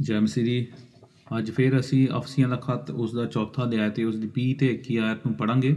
[0.00, 0.66] ਜੈ ਮਸੀਹ ਜੀ।
[1.38, 4.72] ਅੱਜ ਫਿਰ ਅਸੀਂ ਅਫਸੀਆਂ ਦਾ ਖੱਤ, ਉਸ ਦਾ ਚੌਥਾ ਅਧਿਆਇ ਤੇ ਉਸ ਦੀ 20 ਤੇ
[4.72, 5.76] 21 ਆਇਤ ਨੂੰ ਪੜਾਂਗੇ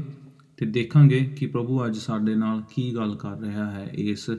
[0.58, 4.30] ਤੇ ਦੇਖਾਂਗੇ ਕਿ ਪ੍ਰਭੂ ਅੱਜ ਸਾਡੇ ਨਾਲ ਕੀ ਗੱਲ ਕਰ ਰਿਹਾ ਹੈ ਇਸ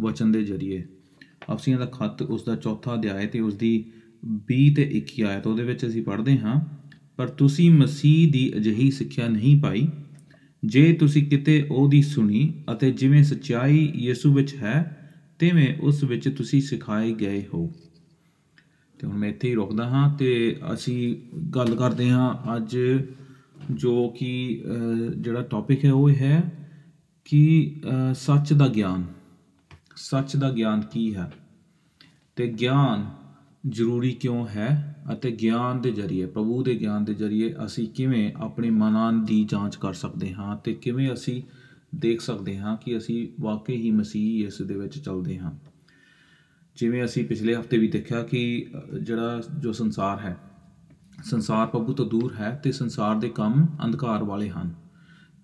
[0.00, 0.84] ਵਚਨ ਦੇ ਜ਼ਰੀਏ।
[1.52, 3.84] ਅਫਸੀਆਂ ਦਾ ਖੱਤ, ਉਸ ਦਾ ਚੌਥਾ ਅਧਿਆਇ ਤੇ ਉਸ ਦੀ
[4.24, 6.60] 20 ਤੇ 21 ਆਇਤ, ਉਹਦੇ ਵਿੱਚ ਅਸੀਂ ਪੜ੍ਹਦੇ ਹਾਂ,
[7.16, 9.88] ਪਰ ਤੁਸੀਂ ਮਸੀਹ ਦੀ ਅਜਿਹੀ ਸਿੱਖਿਆ ਨਹੀਂ ਪਾਈ।
[10.64, 14.98] ਜੇ ਤੁਸੀਂ ਕਿਤੇ ਉਹਦੀ ਸੁਣੀ ਅਤੇ ਜਿਵੇਂ ਸਚਾਈ ਯਿਸੂ ਵਿੱਚ ਹੈ,
[15.38, 17.72] ਤਿਵੇਂ ਉਸ ਵਿੱਚ ਤੁਸੀਂ ਸਿਖਾਏ ਗਏ ਹੋ।
[19.02, 21.16] ਤੇ ਹੁਣ ਮੈਂ ਇੱਥੇ ਹੀ ਰੁਕਦਾ ਹਾਂ ਤੇ ਅਸੀਂ
[21.54, 22.76] ਗੱਲ ਕਰਦੇ ਹਾਂ ਅੱਜ
[23.70, 26.52] ਜੋ ਕਿ ਅਹ, ਜਿਹੜਾ ਟੌਪਿਕ ਹੈ ਉਹ ਹੈ
[27.24, 29.04] ਕਿ ਅਹ, ਸੱਚ ਦਾ ਗਿਆਨ।
[29.96, 31.32] ਸੱਚ ਦਾ ਗਿਆਨ ਕੀ ਹੈ?
[32.36, 33.10] ਤੇ ਗਿਆਨ
[33.66, 38.70] ਜ਼ਰੂਰੀ ਕਿਉਂ ਹੈ ਅਤੇ ਗਿਆਨ ਦੇ ਜ਼ਰੀਏ ਪ੍ਰਭੂ ਦੇ ਗਿਆਨ ਦੇ ਜ਼ਰੀਏ ਅਸੀਂ ਕਿਵੇਂ ਆਪਣੇ
[38.70, 41.42] ਮਨਾਂ ਦੀ ਜਾਂਚ ਕਰ ਸਕਦੇ ਹਾਂ ਤੇ ਕਿਵੇਂ ਅਸੀਂ
[41.94, 45.52] ਦੇਖ ਸਕਦੇ ਹਾਂ ਕਿ ਅਸੀਂ ਵਾਕਈ ਹੀ ਮਸੀਹ ਇਸ ਦੇ ਵਿੱਚ ਚੱਲਦੇ ਹਾਂ।
[46.76, 50.36] ਜਿਵੇਂ ਅਸੀਂ ਪਿਛਲੇ ਹਫ਼ਤੇ ਵੀ ਦੇਖਿਆ ਕਿ ਅ, ਜਿਹੜਾ ਜੋ ਸੰਸਾਰ ਹੈ
[51.24, 54.74] ਸੰਸਾਰ ਪ੍ਰਭੂ ਤੋਂ ਦੂਰ ਹੈ ਤੇ ਸੰਸਾਰ ਦੇ ਕੰਮ ਅੰਧਕਾਰ ਵਾਲੇ ਹਨ।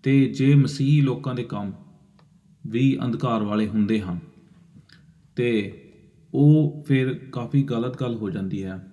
[0.02, 1.72] ਤੇ ਜੇ ਮਸੀਹ ਲੋਕਾਂ ਦੇ ਕੰਮ
[2.66, 4.18] ਵੀ ਅੰਧਕਾਰ ਵਾਲੇ ਹੁੰਦੇ ਹਨ
[5.36, 5.82] ਤੇ
[6.34, 8.86] ਉਹ ਫਿਰ ਕਾਫੀ ਗਲਤ ਗੱਲ ਹੋ ਜਾਂਦੀ ਹੈ।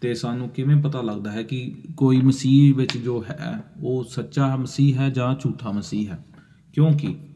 [0.00, 4.98] ਤੇ ਸਾਨੂੰ ਕਿਵੇਂ ਪਤਾ ਲੱਗਦਾ ਹੈ ਕਿ ਕੋਈ ਮਸੀਹ ਵਿੱਚ ਜੋ ਹੈ ਉਹ ਸੱਚਾ ਮਸੀਹ
[4.98, 6.24] ਹੈ ਜਾਂ ਝੂਠਾ ਮਸੀਹ ਹੈ?
[6.72, 7.29] ਕਿਉਂਕਿ ਅ,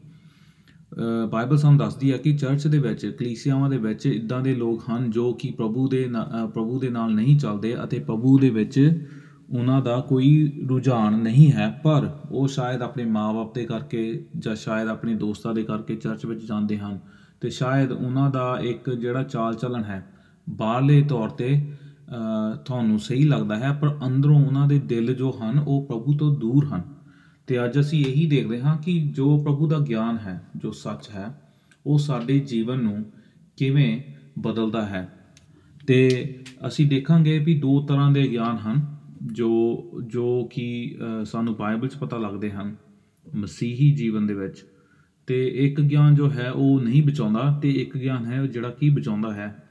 [1.29, 5.09] ਬਾਈਬਲ ਸਾਨੂੰ ਦੱਸਦੀ ਹੈ ਕਿ ਚਰਚ ਦੇ ਵਿੱਚ ਕਲੀਸਿਆਵਾਂ ਦੇ ਵਿੱਚ ਇਦਾਂ ਦੇ ਲੋਕ ਹਨ
[5.11, 9.03] ਜੋ ਕਿ ਪ੍ਰਭੂ ਦੇ ਨਾ- ਅ, ਪ੍ਰਭੂ ਦੇ ਨਾਲ ਨਹੀਂ ਚੱਲਦੇ ਅਤੇ ਪ੍ਰਭੂ ਦੇ ਵਿੱਚ
[9.49, 14.87] ਉਹਨਾਂ ਦਾ ਕੋਈ ਰੁਝਾਨ ਨਹੀਂ ਹੈ। ਪਰ ਉਹ ਸ਼ਾਇਦ ਆਪਣੇ ਮਾਪੇ ਦੇ ਕਰਕੇ ਜਾਂ ਸ਼ਾਇਦ
[14.87, 16.99] ਆਪਣੇ ਦੋਸਤਾਂ ਦੇ ਕਰਕੇ ਚਰਚ ਵਿੱਚ ਜਾਂਦੇ ਹਨ
[17.41, 20.05] ਤੇ ਸ਼ਾਇਦ ਉਹਨਾਂ ਦਾ ਇੱਕ ਜਿਹੜਾ ਚਾਲ ਚੱਲਣ ਹੈ
[20.49, 21.71] ਬਾਹਰਲੇ ਤੌਰ ਤੇ
[22.07, 26.35] ਅ, ਤੁਹਾਨੂੰ ਸਹੀ ਲੱਗਦਾ ਹੈ ਪਰ ਅੰਦਰੋਂ ਉਹਨਾਂ ਦੇ ਦਿਲ ਜੋ ਹਨ ਉਹ ਪ੍ਰਭੂ ਤੋਂ
[26.35, 26.94] ਦੂਰ ਹਨ।
[27.47, 31.41] ਤੇ ਅੱਜ ਅਸੀਂ ਇਹੀ ਦੇਖਦੇ ਹਾਂ ਕਿ ਜੋ ਪ੍ਰਭੂ ਦਾ ਗਿਆਨ ਹੈ ਜੋ ਸੱਚ ਹੈ
[31.85, 33.05] ਉਹ ਸਾਡੇ ਜੀਵਨ ਨੂੰ
[33.57, 34.01] ਕਿਵੇਂ
[34.39, 35.09] ਬਦਲਦਾ ਹੈ।
[35.87, 36.35] ਤੇ
[36.67, 38.81] ਅਸੀਂ ਦੇਖਾਂਗੇ ਵੀ ਦੋ ਤਰ੍ਹਾਂ ਦੇ ਗਿਆਨ ਹਨ
[39.21, 42.75] ਜੋ ਜੋ ਕਿ ਅ, ਸਾਨੂੰ ਬਾਈਬਲ 'ਚ ਪਤਾ ਲੱਗਦੇ ਹਨ
[43.35, 44.65] ਮਸੀਹੀ ਜੀਵਨ ਦੇ ਵਿੱਚ।
[45.27, 49.33] ਤੇ ਇੱਕ ਗਿਆਨ ਜੋ ਹੈ ਉਹ ਨਹੀਂ ਬਚਾਉਂਦਾ ਤੇ ਇੱਕ ਗਿਆਨ ਹੈ ਜਿਹੜਾ ਕੀ ਬਚਾਉਂਦਾ
[49.33, 49.63] ਹੈ।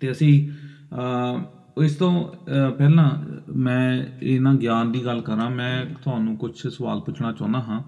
[0.00, 0.48] ਤੇ ਅਸੀਂ
[0.94, 1.40] ਅ,
[1.84, 3.10] ਇਸ ਤੋਂ ਅ, ਪਹਿਲਾਂ
[3.56, 7.82] ਮੈਂ ਇਹਨਾਂ ਗਿਆਨ ਦੀ ਗੱਲ ਕਰਾਂ ਮੈਂ ਤੁਹਾਨੂੰ ਕੁਝ ਸਵਾਲ ਪੁੱਛਣਾ ਚਾਹੁੰਦਾ ਹਾਂ।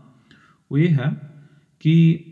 [0.72, 1.32] ਉਹ ਇਹ ਹੈ
[1.80, 2.24] ਕਿ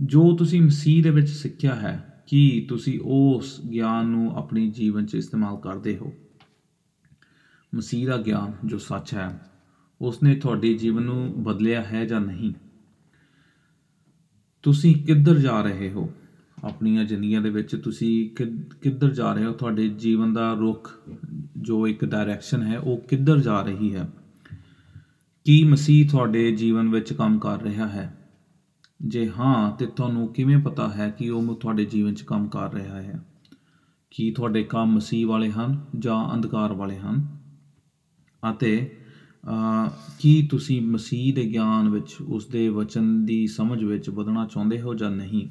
[0.00, 5.14] ਜੋ ਤੁਸੀਂ ਮਸੀਹ ਦੇ ਵਿੱਚ ਸਿੱਖਿਆ ਹੈ ਕੀ ਤੁਸੀਂ ਉਸ ਗਿਆਨ ਨੂੰ ਆਪਣੀ ਜੀਵਨ 'ਚ
[5.14, 6.12] ਇਸਤੇਮਾਲ ਕਰਦੇ ਹੋ?
[7.74, 9.50] ਮਸੀਹ ਦਾ ਗਿਆਨ ਜੋ ਸੱਚ ਹੈ
[10.00, 12.52] ਉਸਨੇ ਤੁਹਾਡੇ ਜੀਵਨ ਨੂੰ ਬਦਲਿਆ ਹੈ ਜਾਂ ਨਹੀਂ?
[14.62, 16.12] ਤੁਸੀਂ ਕਿੱਧਰ ਜਾ ਰਹੇ ਹੋ?
[16.64, 19.52] ਆਪਣੀਆਂ ਜ਼ਿੰਦਗੀਆਂ ਦੇ ਵਿੱਚ ਤੁਸੀਂ ਕਿ- ਕਿੱਧਰ ਜਾ ਰਹੇ ਹੋ?
[19.52, 20.90] ਤੁਹਾਡੇ ਜੀਵਨ ਦਾ ਰੁਖ
[21.56, 24.08] ਜੋ ਇੱਕ ਡਾਇਰੈਕਸ਼ਨ ਹੈ ਉਹ ਕਿੱਧਰ ਜਾ ਰਹੀ ਹੈ?
[25.44, 28.18] ਕੀ ਮਸੀਹ ਤੁਹਾਡੇ ਜੀਵਨ ਵਿੱਚ ਕੰਮ ਕਰ ਰਿਹਾ ਹੈ?
[29.02, 32.96] ਜੇ ਹਾਂ ਤੇ ਤੁਹਾਨੂੰ ਕਿਵੇਂ ਪਤਾ ਹੈ ਕਿ ਉਹ ਤੁਹਾਡੇ ਜੀਵਨ 'ਚ ਕੰਮ ਕਰ ਰਿਹਾ
[32.96, 33.20] ਹੈ?
[34.10, 37.26] ਕੀ ਤੁਹਾਡੇ ਕੰਮ ਮਸੀਹ ਵਾਲੇ ਹਨ ਜਾਂ ਅੰਧਕਾਰ ਵਾਲੇ ਹਨ?
[38.50, 38.96] ਅਤੇ
[39.44, 44.80] ਅ, ਕੀ ਤੁਸੀਂ ਮਸੀਹ ਦੇ ਗਿਆਨ ਵਿੱਚ ਉਸ ਦੇ ਵਚਨ ਦੀ ਸਮਝ ਵਿੱਚ ਵਧਣਾ ਚਾਹੁੰਦੇ
[44.80, 45.48] ਹੋ ਜਾਂ ਨਹੀਂ?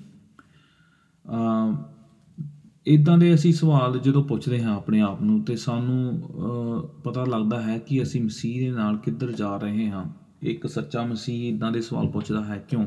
[2.88, 7.61] ਇਦਾਂ ਦੇ ਅਸੀਂ ਸਵਾਲ ਜਦੋਂ ਪੁੱਛਦੇ ਹਾਂ ਆਪਣੇ ਆਪ ਨੂੰ ਤੇ ਸਾਨੂੰ ਅ, ਪਤਾ ਲੱਗਦਾ
[7.61, 10.06] ਹੈ ਕਿ ਅਸੀਂ ਮਸੀਹ ਦੇ ਨਾਲ ਕਿੱਧਰ ਜਾ ਰਹੇ ਹਾਂ।
[10.44, 12.85] ਇੱਕ ਸੱਚਾ ਮਸੀਹ ਇਦਾਂ ਦੇ ਸਵਾਲ ਪੁੱਛਦਾ ਹੈ ਕਿਉਂ?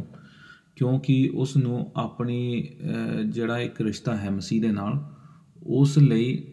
[0.76, 5.04] ਕਿਉਂਕਿ ਉਸ ਨੂੰ ਆਪਣੀ ਅ, ਜਿਹੜਾ ਇੱਕ ਰਿਸ਼ਤਾ ਹੈ ਮਸੀਹ ਦੇ ਨਾਲ
[5.66, 6.44] ਉਸ ਲਈ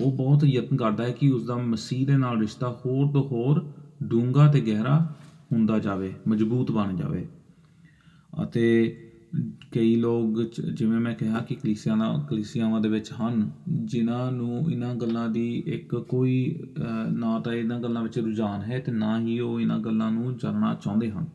[0.00, 3.64] ਉਹ ਬਹੁਤ ਯਤਨ ਕਰਦਾ ਹੈ ਕਿ ਉਸ ਦਾ ਮਸੀਹ ਦੇ ਨਾਲ ਰਿਸ਼ਤਾ ਹੋਰ ਤੋਂ ਹੋਰ
[4.02, 4.98] ਡੂੰਘਾ ਤੇ ਗਹਿਰਾ
[5.52, 7.26] ਹੁੰਦਾ ਜਾਵੇ ਮਜ਼ਬੂਤ ਬਣ ਜਾਵੇ।
[8.42, 8.64] ਅਤੇ
[9.72, 14.94] ਕਈ ਲੋਕ ਜ- ਜਿਵੇਂ ਮੈਂ ਕਿਹਾ ਕਿ ਕਲੀਸਿਆਵਾਂ ਕਲੀਸਿਆਵਾਂ ਦੇ ਵਿੱਚ ਹਨ ਜਿਨ੍ਹਾਂ ਨੂੰ ਇਹਨਾਂ
[14.94, 19.40] ਗੱਲਾਂ ਦੀ ਇੱਕ ਕੋਈ ਅ, ਨਾ ਤਾਂ ਇਹਨਾਂ ਗੱਲਾਂ ਵਿੱਚ ਰੁਝਾਨ ਹੈ ਤੇ ਨਾ ਹੀ
[19.40, 21.26] ਉਹ ਇਹਨਾਂ ਗੱਲਾਂ ਨੂੰ ਜਾਣਨਾ ਚਾਹੁੰਦੇ ਹਨ।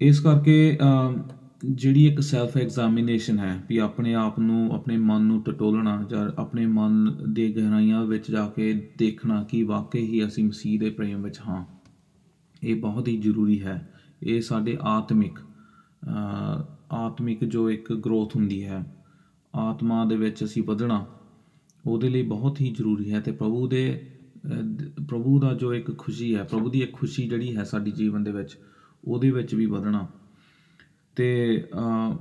[0.00, 1.18] ਇਸ ਕਰਕੇ ਅ,
[1.66, 6.66] ਜਿਹੜੀ ਇੱਕ ਸੈਲਫ ਐਗਜ਼ਾਮੀਨੇਸ਼ਨ ਹੈ ਵੀ ਆਪਣੇ ਆਪ ਨੂੰ ਆਪਣੇ ਮਨ ਨੂੰ ਟਟੋਲਣਾ ਜਾਂ ਆਪਣੇ
[6.66, 11.40] ਮਨ ਦੇ ਗਹਿਰਾਈਆਂ ਵਿੱਚ ਜਾ ਕੇ ਦੇਖਣਾ ਕਿ ਵਾਕਈ ਹੀ ਅਸੀਂ ਮਸੀਹ ਦੇ ਪ੍ਰੇਮ ਵਿੱਚ
[11.48, 11.64] ਹਾਂ
[12.62, 13.93] ਇਹ ਬਹੁਤ ਹੀ ਜ਼ਰੂਰੀ ਹੈ।
[14.24, 16.62] ਇਹ ਸਾਡੇ ਆਤਮਿਕ ਅ,
[16.92, 18.84] ਆਤਮਿਕ ਜੋ ਇੱਕ ਗਰੋਥ ਹੁੰਦੀ ਹੈ
[19.54, 21.06] ਆਤਮਾ ਦੇ ਵਿੱਚ ਅਸੀਂ ਵਧਣਾ
[21.86, 24.10] ਉਹਦੇ ਲਈ ਬਹੁਤ ਹੀ ਜ਼ਰੂਰੀ ਹੈ ਤੇ ਪ੍ਰਭੂ ਦੇ
[24.46, 27.90] ਅ, ਦ- ਪ੍ਰਭੂ ਦਾ ਜੋ ਇੱਕ ਖੁਸ਼ੀ ਹੈ ਪ੍ਰਭੂ ਦੀ ਇੱਕ ਖੁਸ਼ੀ ਜਿਹੜੀ ਹੈ ਸਾਡੀ
[27.90, 28.58] ਜੀਵਨ ਦੇ ਵਿੱਚ
[29.04, 30.08] ਉਹਦੇ ਵਿੱਚ ਵੀ ਵਧਣਾ।
[31.16, 32.16] ਤੇ ਅ,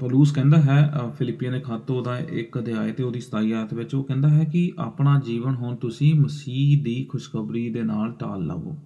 [0.00, 3.94] ਪੌਲੁਸ ਕਹਿੰਦਾ ਹੈ ਅ, ਫਿਲਿੱਪੀਆਂ ਦੇ ਖੱਤ ਉਹਦਾ ਇੱਕ ਅਧਿਆਇ ਤੇ ਉਹਦੀ 27 ਆਇਤ ਵਿੱਚ
[3.94, 8.76] ਉਹ ਕਹਿੰਦਾ ਹੈ ਕਿ ਆਪਣਾ ਜੀਵਨ ਹੁਣ ਤੁਸੀਂ ਮਸੀਹ ਦੀ ਖੁਸ਼ਖਬਰੀ ਦੇ ਨਾਲ ਟਾਲ ਲਵੋ।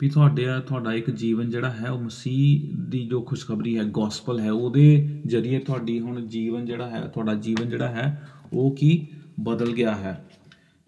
[0.00, 4.52] ਵੀ ਤੁਹਾਡੇ ਤੁਹਾਡਾ ਇੱਕ ਜੀਵਨ ਜਿਹੜਾ ਹੈ ਉਹ ਮਸੀਹ ਦੀ ਜੋ ਖੁਸ਼ਖਬਰੀ ਹੈ ਗੋਸਪਲ ਹੈ
[4.52, 9.06] ਉਹਦੇ ਜ਼ਰੀਏ ਤੁਹਾਡੀ ਹੁਣ ਜੀਵਨ ਜਿਹੜਾ ਹੈ ਤੁਹਾਡਾ ਜੀਵਨ ਜਿਹੜਾ ਹੈ ਉਹ ਕੀ
[9.40, 10.24] ਬਦਲ ਗਿਆ ਹੈ।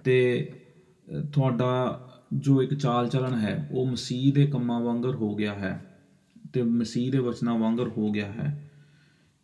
[0.04, 0.48] ਤੇ
[1.18, 2.00] ਅ, ਤੁਹਾਡਾ
[2.32, 5.98] ਜੋ ਇੱਕ ਚਾਲ ਚੱਲਣ ਹੈ ਉਹ ਮਸੀਹ ਦੇ ਕੰਮਾਂ ਵਾਂਗਰ ਹੋ ਗਿਆ ਹੈ
[6.52, 8.70] ਤੇ ਮਸੀਹ ਦੇ ਵਚਨਾਂ ਵਾਂਗਰ ਹੋ ਗਿਆ ਹੈ।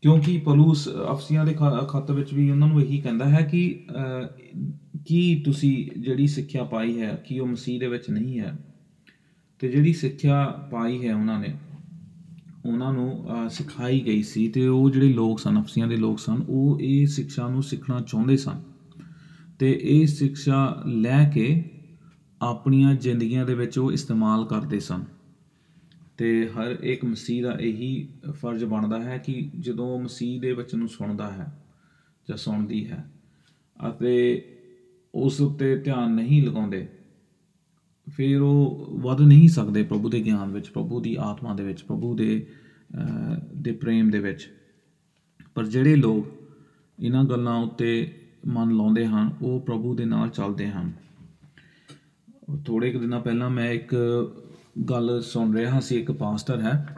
[0.02, 4.26] ਕਿਉਂਕਿ ਪਲੂਸ ਅਫਸੀਆਂ ਦੇ ਖ- ਖੱਤ ਵਿੱਚ ਵੀ ਉਹਨਾਂ ਨੂੰ ਇਹੀ ਕਹਿੰਦਾ ਹੈ ਕਿ ਅਹ,
[5.06, 8.71] ਕੀ ਤੁਸੀਂ ਜਿਹੜੀ ਸਿੱਖਿਆ ਪਾਈ ਹੈ ਕਿ ਉਹ ਮਸੀਹ ਦੇ ਵਿੱਚ ਨਹੀਂ ਹੈ
[9.62, 11.54] ਤੇ ਜਿਹੜੀ ਸਿੱਖਿਆ ਪਾਈ ਹੈ ਉਹਨਾਂ ਨੇ
[12.66, 16.44] ਉਹਨਾਂ ਨੂੰ ਅਹ, ਸਿਖਾਈ ਗਈ ਸੀ ਤੇ ਉਹ ਜਿਹੜੇ ਲੋਕ ਸਨ ਅਫਸੀਆਂ ਦੇ ਲੋਕ ਸਨ
[16.48, 18.62] ਉਹ ਇਹ ਸਿੱਖਿਆ ਨੂੰ ਸਿੱਖਣਾ ਚਾਹੁੰਦੇ ਸਨ।
[19.58, 21.70] ਤੇ ਇਹ ਸਿੱਖਿਆ ਲੈ ਕੇ
[22.42, 25.04] ਆਪਣੀਆਂ ਜ਼ਿੰਦਗੀਆਂ ਦੇ ਵਿੱਚ ਉਹ ਇਸਤੇਮਾਲ ਕਰਦੇ ਸਨ।
[26.18, 30.78] ਤੇ ਹਰ ਇੱਕ ਮਸੀਹ ਦਾ ਇਹੀ ਫਰਜ਼ ਬਣਦਾ ਹੈ ਕਿ ਜਦੋਂ ਉਹ ਮਸੀਹ ਦੇ ਵਚਨ
[30.78, 31.64] ਨੂੰ ਸੁਣਦਾ ਹੈ
[32.28, 33.10] ਜਾਂ ਸੁਣਦੀ ਹੈ
[33.88, 34.44] ਅਤੇ
[35.14, 36.88] ਉਸ ਉੱਤੇ ਧਿਆਨ ਨਹੀਂ ਲਗਾਉਂਦੇ
[38.10, 42.14] ਫਿਰ ਉਹ ਵੱਧ ਨਹੀਂ ਸਕਦੇ ਪ੍ਰਭੂ ਦੇ ਗਿਆਨ ਵਿੱਚ ਪ੍ਰਭੂ ਦੀ ਆਤਮਾ ਦੇ ਵਿੱਚ ਪ੍ਰਭੂ
[42.16, 42.46] ਦੇ
[42.98, 44.48] ਅਹ, ਦੇ ਪ੍ਰੇਮ ਦੇ ਵਿੱਚ।
[45.54, 46.26] ਪਰ ਜਿਹੜੇ ਲੋਕ
[47.00, 48.12] ਇਹਨਾਂ ਗੱਲਾਂ ਉੱਤੇ
[48.46, 50.92] ਮਨ ਲਾਉਂਦੇ ਹਨ ਉਹ ਪ੍ਰਭੂ ਦੇ ਨਾਲ ਚੱਲਦੇ ਹਨ।
[52.64, 53.94] ਥੋੜੇ ਕੁ ਦਿਨਾਂ ਪਹਿਲਾਂ ਮੈਂ ਇੱਕ
[54.90, 56.96] ਗੱਲ ਸੁਣ ਰਿਹਾ ਸੀ ਇੱਕ ਪਾਸਟਰ ਹੈ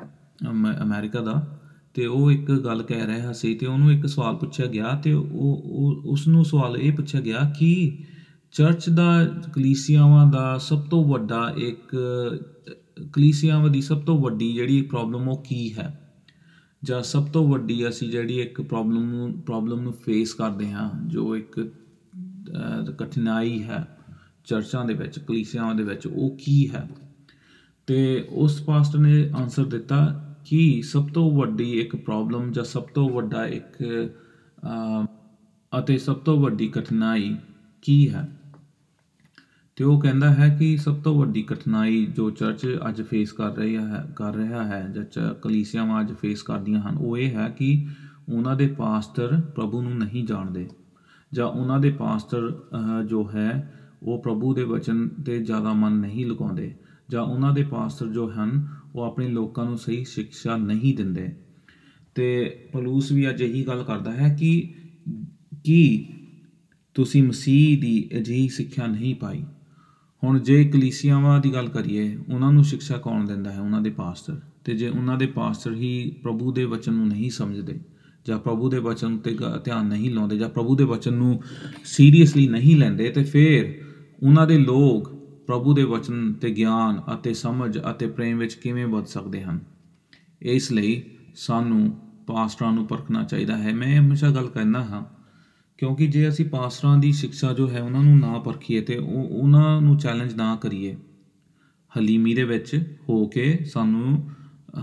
[0.51, 1.59] ਅਮ- ਅਮਰੀਕਾ ਦਾ
[1.95, 5.63] ਤੇ ਉਹ ਇੱਕ ਗੱਲ ਕਹਿ ਰਿਹਾ ਸੀ ਤੇ ਉਹਨੂੰ ਇੱਕ ਸਵਾਲ ਪੁੱਛਿਆ ਗਿਆ ਤੇ ਉਹ
[5.67, 7.99] ਉਹ ਉਸ ਨੂੰ ਸਵਾਲ ਇਹ ਪੁੱਛਿਆ ਗਿਆ ਕਿ
[8.55, 11.97] ਚਰਚ ਦਾ ਕਲੀਸਿਆਵਾਂ ਦਾ ਸਭ ਤੋਂ ਵੱਡਾ ਇੱਕ
[13.13, 16.01] ਕਲੀਸਿਆਵਾਂ ਦੀ ਸਭ ਤੋਂ ਵੱਡੀ ਜਿਹੜੀ ਪ੍ਰੋਬਲਮ ਉਹ ਕੀ ਹੈ?
[16.83, 21.37] ਜਾਂ ਸਭ ਤੋਂ ਵੱਡੀ ਅਸੀਂ ਜਿਹੜੀ ਇੱਕ ਪ੍ਰੋਬਲਮ ਨੂੰ ਪ੍ਰੋਬਲਮ ਨੂੰ ਫੇਸ ਕਰਦੇ ਹਾਂ ਜੋ
[21.37, 23.99] ਇੱਕ ਅਹ, ਕਠਿਨਾਈ ਹੈ
[24.45, 26.89] ਚਰਚਾਂ ਦੇ ਵਿੱਚ ਕਲੀਸਿਆਵਾਂ ਦੇ ਵਿੱਚ ਉਹ ਕੀ ਹੈ?
[27.87, 33.11] ਤੇ ਉਸ ਪਾਸਟਰ ਨੇ ਆਨਸਰ ਦਿੱਤਾ ਕਿ ਸਭ ਤੋਂ ਵੱਡੀ ਇੱਕ ਪ੍ਰੋਬਲਮ ਜਾਂ ਸਭ ਤੋਂ
[33.11, 35.07] ਵੱਡਾ ਇੱਕ ਅਹ,
[35.79, 37.37] ਅਤੇ ਸਭ ਤੋਂ ਵੱਡੀ ਕਠਿਨਾਈ
[37.83, 38.29] ਕੀ ਹੈ?
[39.77, 43.77] ਤੇ ਉਹ ਕਹਿੰਦਾ ਹੈ ਕਿ ਸਭ ਤੋਂ ਵੱਡੀ ਕਠਿਨਾਈ ਜੋ ਚਰਚ ਅੱਜ ਫੇਸ ਕਰ ਰਹੀ
[43.77, 47.87] ਹੈ ਕਰ ਰਿਹਾ ਹੈ ਜਾਂ ਚ- ਕਲੀਸਿਆਵਾਂ ਅੱਜ ਫੇਸ ਕਰਦੀਆਂ ਹਨ ਉਹ ਇਹ ਹੈ ਕਿ
[48.29, 50.69] ਉਹਨਾਂ ਦੇ ਪਾਸਟਰ ਪ੍ਰਭੂ ਨੂੰ ਨਹੀਂ ਜਾਣਦੇ।
[51.33, 56.27] ਜਾਂ ਉਹਨਾਂ ਦੇ ਪਾਸਟਰ ਅਹ, ਜੋ ਹੈ ਉਹ ਪ੍ਰਭੂ ਦੇ ਵਚਨ ਤੇ ਜ਼ਿਆਦਾ ਮਨ ਨਹੀਂ
[56.27, 56.75] ਲਗਾਉਂਦੇ
[57.11, 61.37] ਜਾਂ ਉਹਨਾਂ ਦੇ ਪਾਸਟਰ ਜੋ ਹਨ ਉਹ ਆਪਣੇ ਲੋਕਾਂ ਨੂੰ ਸਹੀ ਸਿੱਖਿਆ ਨਹੀਂ ਦਿੰਦੇ।
[62.15, 64.75] ਤੇ ਪਲੂਸ ਵੀ ਅੱਜ ਇਹੀ ਗੱਲ ਕਰਦਾ ਹੈ ਕਿ
[65.65, 66.09] ਕੀ
[66.95, 69.45] ਤੁਸੀਂ ਮਸੀਹ ਦੀ ਅਜਿਹੀ ਸਿੱਖਿਆ ਨਹੀਂ ਪਾਈ।
[70.25, 73.61] ਹੁਣ ਜੇ ਕਲੀਸਿਆਵਾਂ ਦੀ ਗੱਲ ਕਰੀਏ, ਉਹਨਾਂ ਨੂੰ ਸਿੱਖਿਆ ਕੌਣ ਦਿੰਦਾ ਹੈ?
[73.61, 77.81] ਉਹਨਾਂ ਦੇ ਪਾਸਟਰ। ਤੇ ਜੇ ਉਹਨਾਂ ਦੇ ਪਾਸਟਰ ਹੀ ਪ੍ਰਭੂ ਦੇ ਵਚਨ ਨੂੰ ਨਹੀਂ ਸਮਝਦੇ,
[78.27, 81.43] ਜਾਂ ਪ੍ਰਭੂ ਦੇ ਵਚਨ ਤੇ ਗ- ਧਿਆਨ ਨਹੀਂ ਲਾਉਂਦੇ, ਜਾਂ ਪ੍ਰਭੂ ਦੇ ਵਚਨ ਨੂੰ
[81.85, 83.85] ਸੀਰੀਅਸਲੀ ਨਹੀਂ ਲੈਂਦੇ, ਤੇ ਫਿਰ
[84.23, 85.15] ਉਹਨਾਂ ਦੇ ਲੋਕ
[85.47, 89.61] ਪ੍ਰਭੂ ਦੇ ਵਚਨ ਤੇ ਗਿਆਨ ਅਤੇ ਸਮਝ ਅਤੇ ਪ੍ਰੇਮ ਵਿੱਚ ਕਿਵੇਂ ਵੱਧ ਸਕਦੇ ਹਨ?
[90.43, 91.03] ਇਸ ਲਈ
[91.35, 95.14] ਸਾਨੂੰ ਪਾਸਟਰਾਂ ਨੂੰ ਪਰਖਣਾ ਚਾਹੀਦਾ ਹੈ। ਮੈਂ ਹਮੇਸ਼ਾ ਗੱਲ ਕਹਿੰਦਾ ਹਾਂ
[95.79, 99.81] ਕਿਉਂਕਿ ਜੇ ਅਸੀਂ ਪਾਸਟਰਾਂ ਦੀ ਸਿੱਖਿਆ ਜੋ ਹੈ ਉਹਨਾਂ ਨੂੰ ਨਾ ਪਰਖੀਏ ਤੇ ਉਹ ਉਹਨਾਂ
[99.81, 100.97] ਨੂੰ ਚੈਲੰਜ ਨਾ ਕਰੀਏ
[101.99, 104.31] ਹਲੀਮੀ ਦੇ ਵਿੱਚ ਹੋ ਕੇ ਸਾਨੂੰ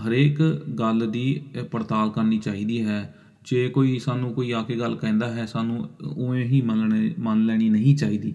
[0.06, 0.42] ਹਰੇਕ
[0.78, 3.14] ਗੱਲ ਦੀ ਅ, ਪੜਤਾਲ ਕਰਨੀ ਚਾਹੀਦੀ ਹੈ।
[3.46, 7.68] ਜੇ ਕੋਈ ਸਾਨੂੰ ਕੋਈ ਆ ਕੇ ਗੱਲ ਕਹਿੰਦਾ ਹੈ ਸਾਨੂੰ ਉਵੇਂ ਹੀ ਮੰਨਣੇ ਮੰਨ ਲੈਣੀ
[7.68, 8.34] ਨਹੀਂ ਚਾਹੀਦੀ।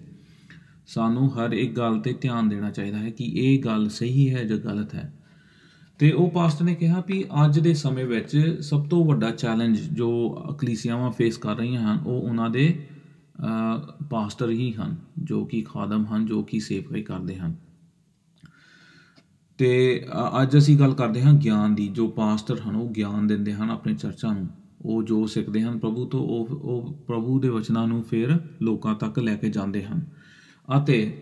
[0.86, 4.58] ਸਾਨੂੰ ਹਰ ਇੱਕ ਗੱਲ ਤੇ ਧਿਆਨ ਦੇਣਾ ਚਾਹੀਦਾ ਹੈ ਕਿ ਇਹ ਗੱਲ ਸਹੀ ਹੈ ਜਾਂ
[4.58, 5.17] ਗਲਤ ਹੈ।
[5.98, 10.38] ਤੇ ਉਹ ਪਾਸਟਰ ਨੇ ਕਿਹਾ ਵੀ ਅੱਜ ਦੇ ਸਮੇਂ ਵਿੱਚ ਸਭ ਤੋਂ ਵੱਡਾ ਚੈਲੰਜ ਜੋ
[10.50, 12.86] ਅਕਲੀਸੀਆਵਾਂ ਫੇਸ ਕਰ ਰਹੀਆਂ ਹਨ ਉਹ ਉਹਨਾਂ ਦੇ
[13.38, 17.54] ਅ, ਪਾਸਟਰ ਹੀ ਹਨ ਜੋ ਕਿ ਖਾਦਮ ਹਨ ਜੋ ਕਿ ਸੇਵਕਾਈ ਕਰਦੇ ਹਨ।
[19.58, 23.54] ਤੇ ਅ- ਅੱਜ ਅਸੀਂ ਗੱਲ ਕਰਦੇ ਹਾਂ ਗਿਆਨ ਦੀ ਜੋ ਪਾਸਟਰ ਹਨ ਉਹ ਗਿਆਨ ਦਿੰਦੇ
[23.54, 24.48] ਹਨ ਆਪਣੇ ਚਰਚਾਂ ਨੂੰ।
[24.82, 29.18] ਉਹ ਜੋ ਸਿੱਖਦੇ ਹਨ ਪ੍ਰਭੂ ਤੋਂ ਉਹ ਉਹ ਪ੍ਰਭੂ ਦੇ ਵਚਨਾਂ ਨੂੰ ਫਿਰ ਲੋਕਾਂ ਤੱਕ
[29.18, 30.06] ਲੈ ਕੇ ਜਾਂਦੇ ਹਨ।
[30.76, 31.20] ਅਤੇ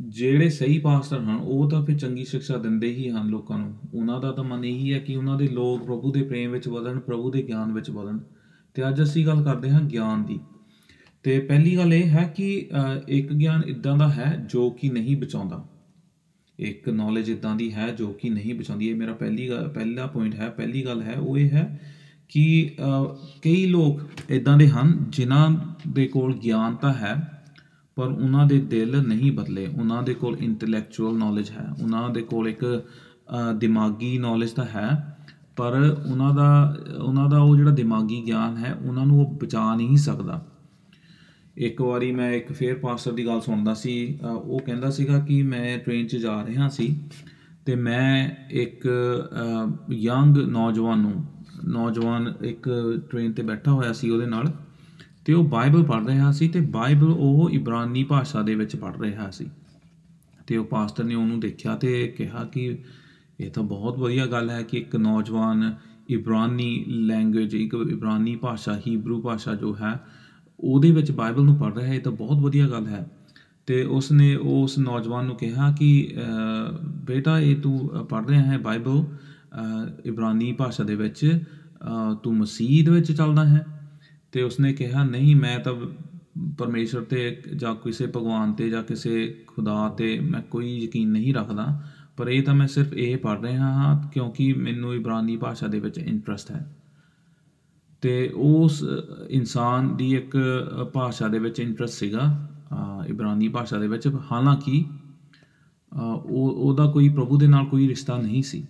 [0.00, 4.20] ਜਿਹੜੇ ਸਹੀ ਪਾਸਟਰ ਹਨ ਉਹ ਤਾਂ ਫਿਰ ਚੰਗੀ ਸਿੱਖਿਆ ਦਿੰਦੇ ਹੀ ਹਨ ਲੋਕਾਂ ਨੂੰ। ਉਹਨਾਂ
[4.20, 7.30] ਦਾ ਤਾਂ ਮਨ ਇਹੀ ਹੈ ਕਿ ਉਹਨਾਂ ਦੇ ਲੋਕ ਪ੍ਰਭੂ ਦੇ ਪ੍ਰੇਮ ਵਿੱਚ ਵਧਣ ਪ੍ਰਭੂ
[7.30, 8.18] ਦੇ ਗਿਆਨ ਵਿੱਚ ਵਧਣ।
[8.74, 10.40] ਤੇ ਅੱਜ ਅਸੀਂ ਗੱਲ ਕਰਦੇ ਹਾਂ ਗਿਆਨ ਦੀ।
[11.22, 15.16] ਤੇ ਪਹਿਲੀ ਗੱਲ ਇਹ ਹੈ ਕਿ ਅ, ਇੱਕ ਗਿਆਨ ਇਦਾਂ ਦਾ ਹੈ ਜੋ ਕਿ ਨਹੀਂ
[15.16, 15.68] ਬਚਾਉਂਦਾ।
[16.58, 20.34] ਇੱਕ ਨੌਲੇਜ ਇਦਾਂ ਦੀ ਹੈ ਜੋ ਕਿ ਨਹੀਂ ਬਚਾਉਂਦੀ। ਇਹ ਮੇਰਾ ਪਹਿਲੀ ਗੱਲ- ਪਹਿਲਾ ਪੁਆਇੰਟ
[20.34, 21.80] ਹੈ ਪਹਿਲੀ ਗੱਲ ਹੈ ਉਹ ਇਹ ਹੈ
[22.28, 24.00] ਕਿ ਅ, ਕਈ ਲੋਕ
[24.30, 27.37] ਇਦਾਂ ਦੇ ਹਨ ਜਿਨ੍ਹਾਂ ਦੇ ਕੋਲ ਗਿਆਨ ਤਾਂ ਹੈ
[27.98, 32.48] ਪਰ ਉਹਨਾਂ ਦੇ ਦਿਲ ਨਹੀਂ ਬਦਲੇ। ਉਹਨਾਂ ਦੇ ਕੋਲ ਇੰਟੈਲੈਕਚੁਅਲ ਨੌਲੇਜ ਹੈ। ਉਹਨਾਂ ਦੇ ਕੋਲ
[32.48, 35.16] ਇੱਕ ਅ, ਦਿਮਾਗੀ ਨੌਲੇਜ ਤਾਂ ਹੈ
[35.56, 39.96] ਪਰ ਉਹਨਾਂ ਦਾ ਉਹਨਾਂ ਦਾ ਉਹ ਜਿਹੜਾ ਦਿਮਾਗੀ ਗਿਆਨ ਹੈ ਉਹਨਾਂ ਨੂੰ ਉਹ ਬਚਾ ਨਹੀਂ
[39.96, 40.42] ਸਕਦਾ।
[41.56, 45.42] ਇੱਕ ਵਾਰੀ ਮੈਂ ਇੱਕ ਫੇਰ ਪਾਸਟਰ ਦੀ ਗੱਲ ਸੁਣਦਾ ਸੀ। ਅ, ਉਹ ਕਹਿੰਦਾ ਸੀਗਾ ਕਿ
[45.42, 47.00] ਮੈਂ ਟ੍ਰੇਨ 'ਚ ਜਾ ਰਿਹਾ ਸੀ
[47.66, 48.86] ਤੇ ਮੈਂ ਇੱਕ
[49.90, 51.24] ਯੰਗ ਨੌਜਵਾਨ ਨੂੰ
[51.64, 52.68] ਨੌਜਵਾਨ ਇੱਕ
[53.10, 54.52] ਟ੍ਰੇਨ ਤੇ ਬੈਠਾ ਹੋਇਆ ਸੀ ਉਹਦੇ ਨਾਲ।
[55.28, 59.30] ਤੇ ਉਹ ਬਾਈਬਲ ਪੜ੍ਹ ਰਿਹਾ ਸੀ ਤੇ ਬਾਈਬਲ ਉਹ ਇਬਰਾਨੀ ਭਾਸ਼ਾ ਦੇ ਵਿੱਚ ਪੜ੍ਹ ਰਿਹਾ
[59.30, 59.50] ਸੀ।
[60.46, 62.78] ਤੇ ਉਹ ਪਾਸਟਰ ਨੇ ਉਹਨੂੰ ਦੇਖਿਆ ਤੇ ਕਿਹਾ ਕਿ
[63.40, 65.74] ਇਹ ਤਾਂ ਬਹੁਤ ਵਧੀਆ ਗੱਲ ਹੈ ਕਿ ਇੱਕ ਨੌਜਵਾਨ
[66.08, 70.00] ਇਬਰਾਨੀ ਲੈਂਗੁਏਜ ਇੱਕ ਇਬਰਾਨੀ ਭਾਸ਼ਾ ਹੀਬਰੂ ਭਾਸ਼ਾ ਜੋ ਹੈ
[70.60, 73.06] ਉਹਦੇ ਵਿੱਚ ਬਾਈਬਲ ਨੂੰ ਪੜ੍ਹ ਰਿਹਾ ਹੈ ਇਹ ਤਾਂ ਬਹੁਤ ਵਧੀਆ ਗੱਲ ਹੈ।
[73.66, 78.58] ਤੇ ਉਸ ਨੇ ਉਸ ਨੌਜਵਾਨ ਨੂੰ ਕਿਹਾ ਕਿ ਅ, ਬੇਟਾ ਇਹ ਤੂੰ ਪੜ੍ਹ ਰਿਹਾ ਹੈ
[78.58, 81.38] ਬਾਈਬਲ ਅ, ਇਬਰਾਨੀ ਭਾਸ਼ਾ ਦੇ ਵਿੱਚ
[81.82, 83.77] ਅ, ਤੂੰ ਮਸੀਹ ਦੇ ਵਿੱਚ ਚੱਲਦਾ ਹੈ।
[84.32, 85.72] ਤੇ ਉਸਨੇ ਕਿਹਾ ਨਹੀਂ ਮੈਂ ਤਾਂ
[86.58, 91.82] ਪਰਮੇਸ਼ਰ ਤੇ ਜਾਂ ਕਿਸੇ ਭਗਵਾਨ ਤੇ ਜਾਂ ਕਿਸੇ ਖੁਦਾ ਤੇ ਮੈਂ ਕੋਈ ਯਕੀਨ ਨਹੀਂ ਰੱਖਦਾ।
[92.16, 95.98] ਪਰ ਇਹ ਤਾਂ ਮੈਂ ਸਿਰਫ ਇਹ ਪੜ੍ਹ ਰਿਹਾ ਹਾਂ ਕਿਉਂਕਿ ਮੈਨੂੰ ਇਬਰਾਨੀ ਭਾਸ਼ਾ ਦੇ ਵਿੱਚ
[95.98, 96.76] ਇੰਟਰਸਟ ਹੈ।
[98.00, 98.84] ਤੇ ਉਸ
[99.28, 100.36] ਇਨਸਾਨ ਦੀ ਇੱਕ
[100.94, 107.08] ਭਾਸ਼ਾ ਦੇ ਵਿੱਚ ਇੰਟਰਸਟ ਸੀਗਾ ਅ, ਇਬਰਾਨੀ ਭਾਸ਼ਾ ਦੇ ਵਿੱਚ। ਹਾਲਾਂਕਿ ਅ, ਉਹ ਉਹਦਾ ਕੋਈ
[107.08, 108.66] ਪ੍ਰਭੂ ਦੇ ਨਾਲ ਕੋਈ ਰਿਸ਼ਤਾ ਨਹੀਂ ਸੀ।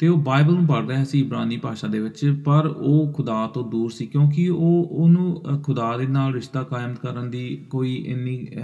[0.00, 3.70] ਤੇ ਉਹ ਬਾਈਬਲ ਨੂੰ ਪੜ੍ਹ ਰਿਹਾ ਸੀ ਇਬਰਾਨੀ ਭਾਸ਼ਾ ਦੇ ਵਿੱਚ ਪਰ ਉਹ ਖੁਦਾ ਤੋਂ
[3.70, 8.46] ਦੂਰ ਸੀ ਕਿਉਂਕਿ ਉਹ ਉਹਨੂੰ ਅ, ਖੁਦਾ ਦੇ ਨਾਲ ਰਿਸ਼ਤਾ ਕਾਇਮ ਕਰਨ ਦੀ ਕੋਈ ਇੰਨੀ
[8.46, 8.60] ਅ,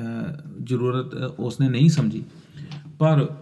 [0.62, 2.22] ਜ਼ਰੂਰਤ ਅ, ਉਸਨੇ ਨਹੀਂ ਸਮਝੀ।
[2.98, 3.34] ਪਰ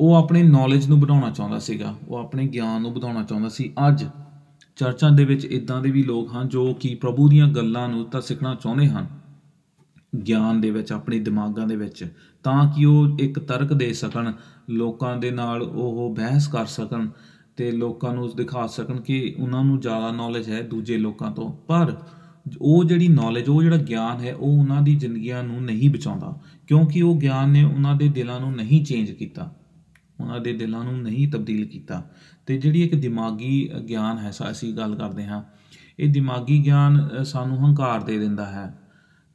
[0.00, 4.04] ਉਹ ਆਪਣੀ ਨੌਲੇਜ ਨੂੰ ਵਧਾਉਣਾ ਚਾਹੁੰਦਾ ਸੀਗਾ ਉਹ ਆਪਣੇ ਗਿਆਨ ਨੂੰ ਵਧਾਉਣਾ ਚਾਹੁੰਦਾ ਸੀ। ਅੱਜ
[4.76, 8.20] ਚਰਚਾਂ ਦੇ ਵਿੱਚ ਇਦਾਂ ਦੇ ਵੀ ਲੋਕ ਹਨ ਜੋ ਕਿ ਪ੍ਰਭੂ ਦੀਆਂ ਗੱਲਾਂ ਨੂੰ ਤਾਂ
[8.20, 9.06] ਸਿੱਖਣਾ ਚਾਹੁੰਦੇ ਹਨ
[10.28, 12.12] ਗਿਆਨ ਦੇ ਵਿੱਚ ਆਪਣੇ ਦਿਮਾਗਾਂ ਦੇ ਵਿੱਚ
[12.42, 14.32] ਤਾਂ ਕਿ ਉਹ ਇੱਕ ਤਰਕ ਦੇ ਸਕਣ
[14.70, 17.08] ਲੋਕਾਂ ਦੇ ਨਾਲ ਉਹ ਬਹਿਸ ਕਰ ਸਕਣ
[17.56, 21.96] ਤੇ ਲੋਕਾਂ ਨੂੰ ਦਿਖਾ ਸਕਣ ਕਿ ਉਹਨਾਂ ਨੂੰ ਜ਼ਿਆਦਾ ਨੌਲੇਜ ਹੈ ਦੂਜੇ ਲੋਕਾਂ ਤੋਂ। ਪਰ
[22.60, 27.02] ਉਹ ਜਿਹੜੀ ਨੌਲੇਜ ਉਹ ਜਿਹੜਾ ਗਿਆਨ ਹੈ ਉਹ ਉਹਨਾਂ ਦੀ ਜ਼ਿੰਦਗੀਆਂ ਨੂੰ ਨਹੀਂ ਬਚਾਉਂਦਾ ਕਿਉਂਕਿ
[27.02, 29.54] ਉਹ ਗਿਆਨ ਨੇ ਉਹਨਾਂ ਦੇ ਦਿਲਾਂ ਨੂੰ ਨਹੀਂ ਚੇਂਜ ਕੀਤਾ।
[30.20, 32.10] ਉਹਨਾਂ ਦੇ ਦਿਲਾਂ ਨੂੰ ਨਹੀਂ ਤਬਦੀਲ ਕੀਤਾ।
[32.46, 35.42] ਤੇ ਜਿਹੜੀ ਇੱਕ ਦਿਮਾਗੀ ਗਿਆਨ ਹੈ ਸਾ- ਅਸੀਂ ਗੱਲ ਕਰਦੇ ਹਾਂ
[35.98, 38.78] ਇਹ ਦਿਮਾਗੀ ਗਿਆਨ ਅ, ਸਾਨੂੰ ਹੰਕਾਰ ਦੇ ਦਿੰਦਾ ਹੈ।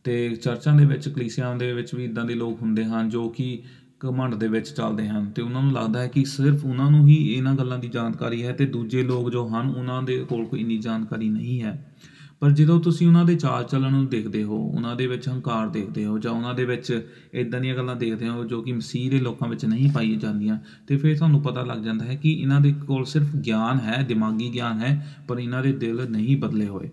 [0.03, 3.63] ਤੇ ਚਰਚਾਂ ਦੇ ਵਿੱਚ, ਕਲੀਸਿਆਵਾਂ ਦੇ ਵਿੱਚ ਵੀ ਇਦਾਂ ਦੇ ਲੋਕ ਹੁੰਦੇ ਹਨ ਜੋ ਕਿ
[4.05, 7.15] ਘਮੰਡ ਦੇ ਵਿੱਚ ਚੱਲਦੇ ਹਨ ਤੇ ਉਹਨਾਂ ਨੂੰ ਲੱਗਦਾ ਹੈ ਕਿ ਸਿਰਫ ਉਹਨਾਂ ਨੂੰ ਹੀ
[7.33, 10.77] ਇਹਨਾਂ ਗੱਲਾਂ ਦੀ ਜਾਣਕਾਰੀ ਹੈ ਤੇ ਦੂਜੇ ਲੋਕ ਜੋ ਹਨ, ਉਹਨਾਂ ਦੇ ਕੋਲ ਕੋਈ ਇੰਨੀ
[10.77, 11.95] ਜਾਣਕਾਰੀ ਨਹੀਂ ਹੈ।
[12.39, 16.05] ਪਰ ਜਦੋਂ ਤੁਸੀਂ ਉਹਨਾਂ ਦੇ ਚਾਲ ਚੱਲਣ ਨੂੰ ਦੇਖਦੇ ਹੋ, ਉਹਨਾਂ ਦੇ ਵਿੱਚ ਹੰਕਾਰ ਦੇਖਦੇ
[16.05, 19.47] ਹੋ ਜਾਂ ਉਹਨਾਂ ਦੇ ਵਿੱਚ ਇਦਾਂ ਦੀਆਂ ਗੱਲਾਂ ਦੇਖਦੇ ਹੋ ਜੋ ਕਿ ਮਸੀਹ ਦੇ ਲੋਕਾਂ
[19.47, 23.05] ਵਿੱਚ ਨਹੀਂ ਪਾਈ ਜਾਂਦੀਆਂ, ਤੇ ਫਿਰ ਤੁਹਾਨੂੰ ਪਤਾ ਲੱਗ ਜਾਂਦਾ ਹੈ ਕਿ ਇਹਨਾਂ ਦੇ ਕੋਲ
[23.05, 26.89] ਸਿਰਫ ਗਿਆਨ ਹੈ, ਦਿਮਾਗੀ ਗਿਆਨ ਹੈ, ਪਰ ਇਹਨਾਂ ਦੇ ਦਿਲ ਨਹੀਂ ਬਦਲੇ ਹੋਏ।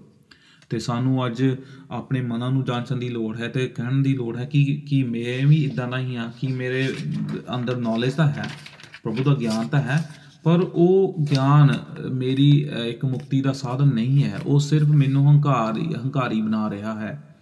[0.71, 1.57] ਤੇ ਸਾਨੂੰ ਅੱਜ
[1.91, 5.47] ਆਪਣੇ ਮਨਾਂ ਨੂੰ ਜਾਂਚਣ ਦੀ ਲੋੜ ਹੈ ਤੇ ਕਹਿਣ ਦੀ ਲੋੜ ਹੈ ਕਿ ਕਿ ਮੈਂ
[5.47, 6.95] ਵੀ ਇਦਾਂ ਦਾ ਹੀ ਹਾਂ ਕਿ ਮੇਰੇ
[7.55, 8.50] ਅੰਦਰ ਨੌਲੇਜ ਤਾਂ ਹੈ
[9.03, 10.11] ਪ੍ਰਭੂ ਦਾ ਗਿਆਨ ਤਾਂ ਹੈ
[10.45, 15.31] ਪਰ ਉਹ ਗਿਆਨ ਅ, ਮੇਰੀ ਅ, ਇੱਕ ਮੁਕਤੀ ਦਾ ਸਾਧਨ ਨਹੀਂ ਹੈ। ਉਹ ਸਿਰਫ ਮੈਨੂੰ
[15.31, 17.37] ਹੰਕਾਰੀ ਹੰਕਾਰੀ ਬਣਾ ਰਿਹਾ ਹੈ।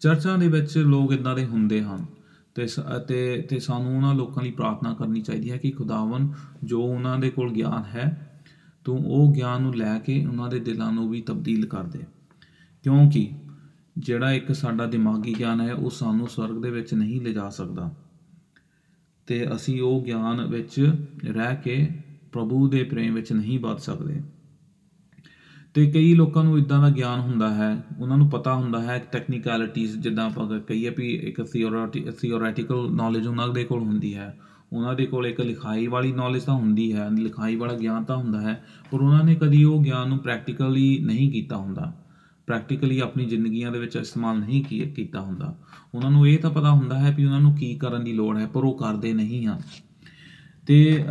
[0.00, 2.06] ਚਰਚਾਂ ਦੇ ਵਿੱਚ ਲੋਕ ਇਦਾਂ ਦੇ ਹੁੰਦੇ ਹਨ
[2.54, 6.32] ਤੇ ਸ- ਤੇ ਤੇ ਸਾਨੂੰ ਉਹਨਾਂ ਲੋਕਾਂ ਲਈ ਪ੍ਰਾਰਥਨਾ ਕਰਨੀ ਚਾਹੀਦੀ ਹੈ ਕਿ ਖੁਦਾਵੰ
[6.64, 8.38] ਜੋ ਉਹਨਾਂ ਦੇ ਕੋਲ ਗਿਆਨ ਹੈ
[8.84, 11.98] ਤੂੰ ਉਹ ਗਿਆਨ ਨੂੰ ਲੈ ਕੇ ਉਹਨਾਂ ਦੇ ਦਿਲਾਂ ਨੂੰ ਵੀ ਤਬਦੀਲ ਕਰ ਦੇ।
[12.86, 13.30] ਕਿਉਂਕਿ
[13.98, 17.94] ਜਿਹੜਾ ਇੱਕ ਸਾਡਾ ਦਿਮਾਗੀ ਗਿਆਨ ਹੈ, ਉਹ ਸਾਨੂੰ ਸਵਰਗ ਦੇ ਵਿੱਚ ਨਹੀਂ ਲਿਜਾ ਸਕਦਾ।
[19.26, 21.88] ਤੇ ਅਸੀਂ ਉਹ ਗਿਆਨ ਵਿੱਚ ਰਹਿ ਕੇ
[22.32, 24.20] ਪ੍ਰਭੂ ਦੇ ਪ੍ਰੇਮ ਵਿੱਚ ਨਹੀਂ ਵੱਧ ਸਕਦੇ।
[25.74, 29.96] ਤੇ ਕਈ ਲੋਕਾਂ ਨੂੰ ਇਦਾਂ ਦਾ ਗਿਆਨ ਹੁੰਦਾ ਹੈ, ਉਹਨਾਂ ਨੂੰ ਪਤਾ ਹੁੰਦਾ ਹੈ ਟੈਕਨੀਕੈਲਿਟੀਜ਼
[29.96, 31.42] ਜਿੱਦਾਂ ਆਪਾਂ ਅਗਰ ਕਹੀਏ ਵੀ ਇੱਕ
[32.20, 34.38] ਥਿਓਰੈਟੀਕਲ ਨੌਲੇਜ ਉਹਨਾਂ ਦੇ ਕੋਲ ਹੁੰਦੀ ਹੈ।
[34.72, 38.40] ਉਹਨਾਂ ਦੇ ਕੋਲ ਇੱਕ ਲਿਖਾਈ ਵਾਲੀ ਨੌਲੇਜ ਤਾਂ ਹੁੰਦੀ ਹੈ, ਲਿਖਾਈ ਵਾਲਾ ਗਿਆਨ ਤਾਂ ਹੁੰਦਾ
[38.40, 42.05] ਹੈ, ਪਰ ਉਹਨਾਂ ਨੇ ਕਦੀ ਉਹ ਗਿਆਨ ਨੂੰ ਪ੍ਰੈਕਟੀਕਲੀ ਨਹੀਂ ਕੀਤਾ ਹੁੰਦਾ।
[42.46, 45.58] ਪ੍ਰੈਕਟੀਕਲੀ ਆਪਣੀ ਜ਼ਿੰਦਗੀਆਂ ਦੇ ਵਿੱਚ ਇਸਤੇਮਾਲ ਨਹੀਂ ਕੀ- ਕੀਤਾ ਹੁੰਦਾ।
[45.94, 48.46] ਉਹਨਾਂ ਨੂੰ ਇਹ ਤਾਂ ਪਤਾ ਹੁੰਦਾ ਹੈ ਵੀ ਉਹਨਾਂ ਨੂੰ ਕੀ ਕਰਨ ਦੀ ਲੋੜ ਹੈ
[48.46, 49.60] ਪਰ ਉਹ ਕਰਦੇ ਨਹੀਂ ਹਨ
[50.66, 51.04] ਤੇ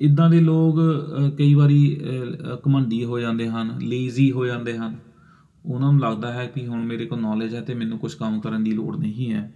[0.00, 4.78] ਇਦਾਂ ਦੇ ਲੋਕ ਅ, ਕਈ ਵਾਰੀ ਅ, ਅ, ਘਮੰਡੀ ਹੋ ਜਾਂਦੇ ਹਨ ਲੇਜ਼ੀ ਹੋ ਜਾਂਦੇ
[4.78, 4.96] ਹਨ।
[5.66, 8.64] ਉਹਨਾਂ ਨੂੰ ਲੱਗਦਾ ਹੈ ਕਿ ਹੁਣ ਮੇਰੇ ਕੋਲ ਨੌਲੇਜ ਹੈ ਤੇ ਮੈਨੂੰ ਕੁਝ ਕੰਮ ਕਰਨ
[8.64, 9.54] ਦੀ ਲੋੜ ਨਹੀਂ ਹੈ।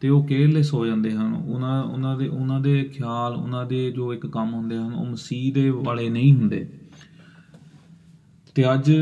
[0.00, 4.14] ਤੇ ਉਹ ਕੇਅਰਲੈਸ ਹੋ ਜਾਂਦੇ ਹਨ। ਉਹਨਾਂ ਉਹਨਾਂ ਦੇ ਉਹਨਾਂ ਦੇ ਖਿਆਲ ਉਹਨਾਂ ਦੇ ਜੋ
[4.14, 6.68] ਇੱਕ ਕੰਮ ਹੁੰਦੇ ਹਨ ਉਹ ਮਸੀਹ ਦੇ ਵਾਲੇ ਨਹੀਂ ਹੁੰਦੇ।
[8.54, 8.92] ਤੇ ਅੱਜ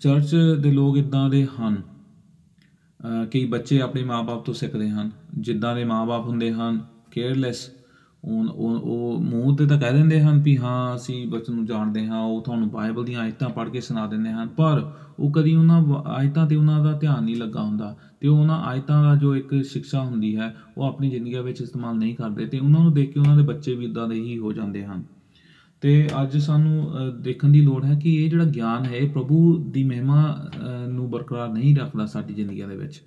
[0.00, 1.82] ਚਰਚ ਦੇ ਲੋਕ ਇਦਾਂ ਦੇ ਹਨ,
[3.00, 6.80] ਅਹ ਕਈ ਬੱਚੇ ਆਪਣੇ ਮਾਪੇ ਤੋਂ ਸਿੱਖਦੇ ਹਨ, ਜਿੱਦਾਂ ਦੇ ਮਾਪੇ ਹੁੰਦੇ ਹਨ
[7.10, 7.70] ਕੇਅਰਲੈਸ
[8.24, 12.06] ਉਹ ਉਹ ਉਹ ਮੂੰਹ ਤੇ ਤਾਂ ਕਹਿ ਦਿੰਦੇ ਹਨ ਵੀ ਹਾਂ, ਅਸੀਂ ਬੱਚੇ ਨੂੰ ਜਾਣਦੇ
[12.06, 15.80] ਹਾਂ, ਉਹ ਤੁਹਾਨੂੰ ਬਾਈਬਲ ਦੀਆਂ ਆਇਤਾਂ ਪੜ੍ਹ ਕੇ ਸੁਣਾ ਦਿੰਦੇ ਹਨ, ਪਰ ਉਹ ਕਦੀ ਉਹਨਾਂ
[15.82, 19.36] ਵ- ਆਇਤਾਂ ਤੇ ਉਹਨਾਂ ਦਾ ਧਿਆਨ ਨਹੀਂ ਲੱਗਾ ਹੁੰਦਾ ਤੇ ਉਹ ਉਹਨਾਂ ਆਇਤਾਂ ਦਾ ਜੋ
[19.36, 23.12] ਇੱਕ ਸਿੱਖਿਆ ਹੁੰਦੀ ਹੈ, ਉਹ ਆਪਣੀ ਜ਼ਿੰਦਗੀ ਵਿੱਚ ਇਸਤੇਮਾਲ ਨਹੀਂ ਕਰਦੇ ਤੇ ਉਹਨਾਂ ਨੂੰ ਦੇਖ
[23.12, 25.19] ਕੇ ਉਹਨਾਂ ਦੇ ਬੱਚੇ ਵੀ ਇਦਾਂ ਦੇ ਹੀ ਹੋ ਜਾਂਦੇ ਹਨ।
[25.80, 29.58] ਤੇ ਅੱਜ ਸਾਨੂੰ ਅ, ਦੇਖਣ ਦੀ ਲੋੜ ਹੈ ਕਿ ਇਹ ਜਿਹੜਾ ਗਿਆਨ ਹੈ ਇਹ ਪ੍ਰਭੂ
[29.58, 33.02] ਦੀ ਮਹਿਮਾ ਅ, ਨੂੰ ਬਰਕਰਾਰ ਨਹੀਂ ਰੱਖਦਾ ਸਾਡੀ ਜ਼ਿੰਦਗੀਆਂ ਦੇ ਵਿੱਚ।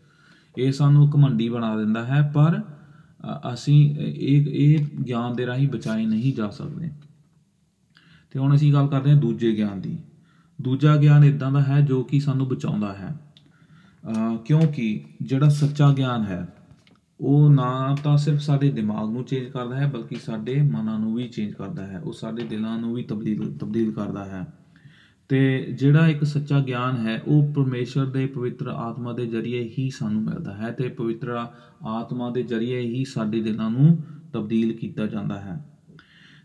[0.58, 2.62] ਇਹ ਸਾਨੂੰ ਘਮੰਡੀ ਬਣਾ ਦਿੰਦਾ ਹੈ ਪਰ
[3.26, 6.90] ਅ, ਅਸੀਂ ਇਹ ਇਹ ਗਿਆਨ ਦੇ ਰਾਹੀਂ ਬਚਾਏ ਨਹੀਂ ਜਾ ਸਕਦੇ।
[8.32, 9.98] ਤੇ ਹੁਣ ਅਸੀਂ ਗੱਲ ਕਰਦੇ ਹਾਂ ਦੂਜੇ ਗਿਆਨ ਦੀ।
[10.62, 13.16] ਦੂਜਾ ਗਿਆਨ ਇਦਾਂ ਦਾ ਹੈ ਜੋ ਕਿ ਸਾਨੂੰ ਬਚਾਉਂਦਾ ਹੈ।
[14.10, 16.48] ਅ, ਕਿਉਂਕਿ ਜਿਹੜਾ ਸੱਚਾ ਗਿਆਨ ਹੈ
[17.24, 21.28] ਉਹ ਨਾ ਤਾਂ ਸਿਰਫ ਸਾਡੇ ਦਿਮਾਗ ਨੂੰ ਚੇਂਜ ਕਰਦਾ ਹੈ, ਬਲਕਿ ਸਾਡੇ ਮਨਾਂ ਨੂੰ ਵੀ
[21.28, 24.46] ਚੇਂਜ ਕਰਦਾ ਹੈ। ਉਹ ਸਾਡੇ ਦਿਲਾਂ ਨੂੰ ਵੀ ਤਬਦੀਲ ਤਬਦੀਲ ਕਰਦਾ ਹੈ।
[25.30, 30.22] ਤੇ ਜਿਹੜਾ ਇੱਕ ਸੱਚਾ ਗਿਆਨ ਹੈ, ਉਹ ਪਰਮੇਸ਼ਰ ਦੇ ਪਵਿੱਤਰ ਆਤਮਾ ਦੇ ਜ਼ਰੀਏ ਹੀ ਸਾਨੂੰ
[30.22, 31.30] ਮਿਲਦਾ ਹੈ ਤੇ ਪਵਿੱਤਰ
[31.86, 34.04] ਆਤਮਾ ਦੇ ਜ਼ਰੀਏ ਹੀ ਸਾਡੇ ਦਿਲਾਂ ਨੂੰ
[34.34, 35.66] ਤਬਦੀਲ ਕੀਤਾ ਜਾਂਦਾ ਹੈ।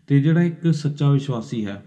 [0.07, 1.85] ਤੇ ਜਿਹੜਾ ਇੱਕ ਸੱਚਾ ਵਿਸ਼ਵਾਸੀ ਹੈ,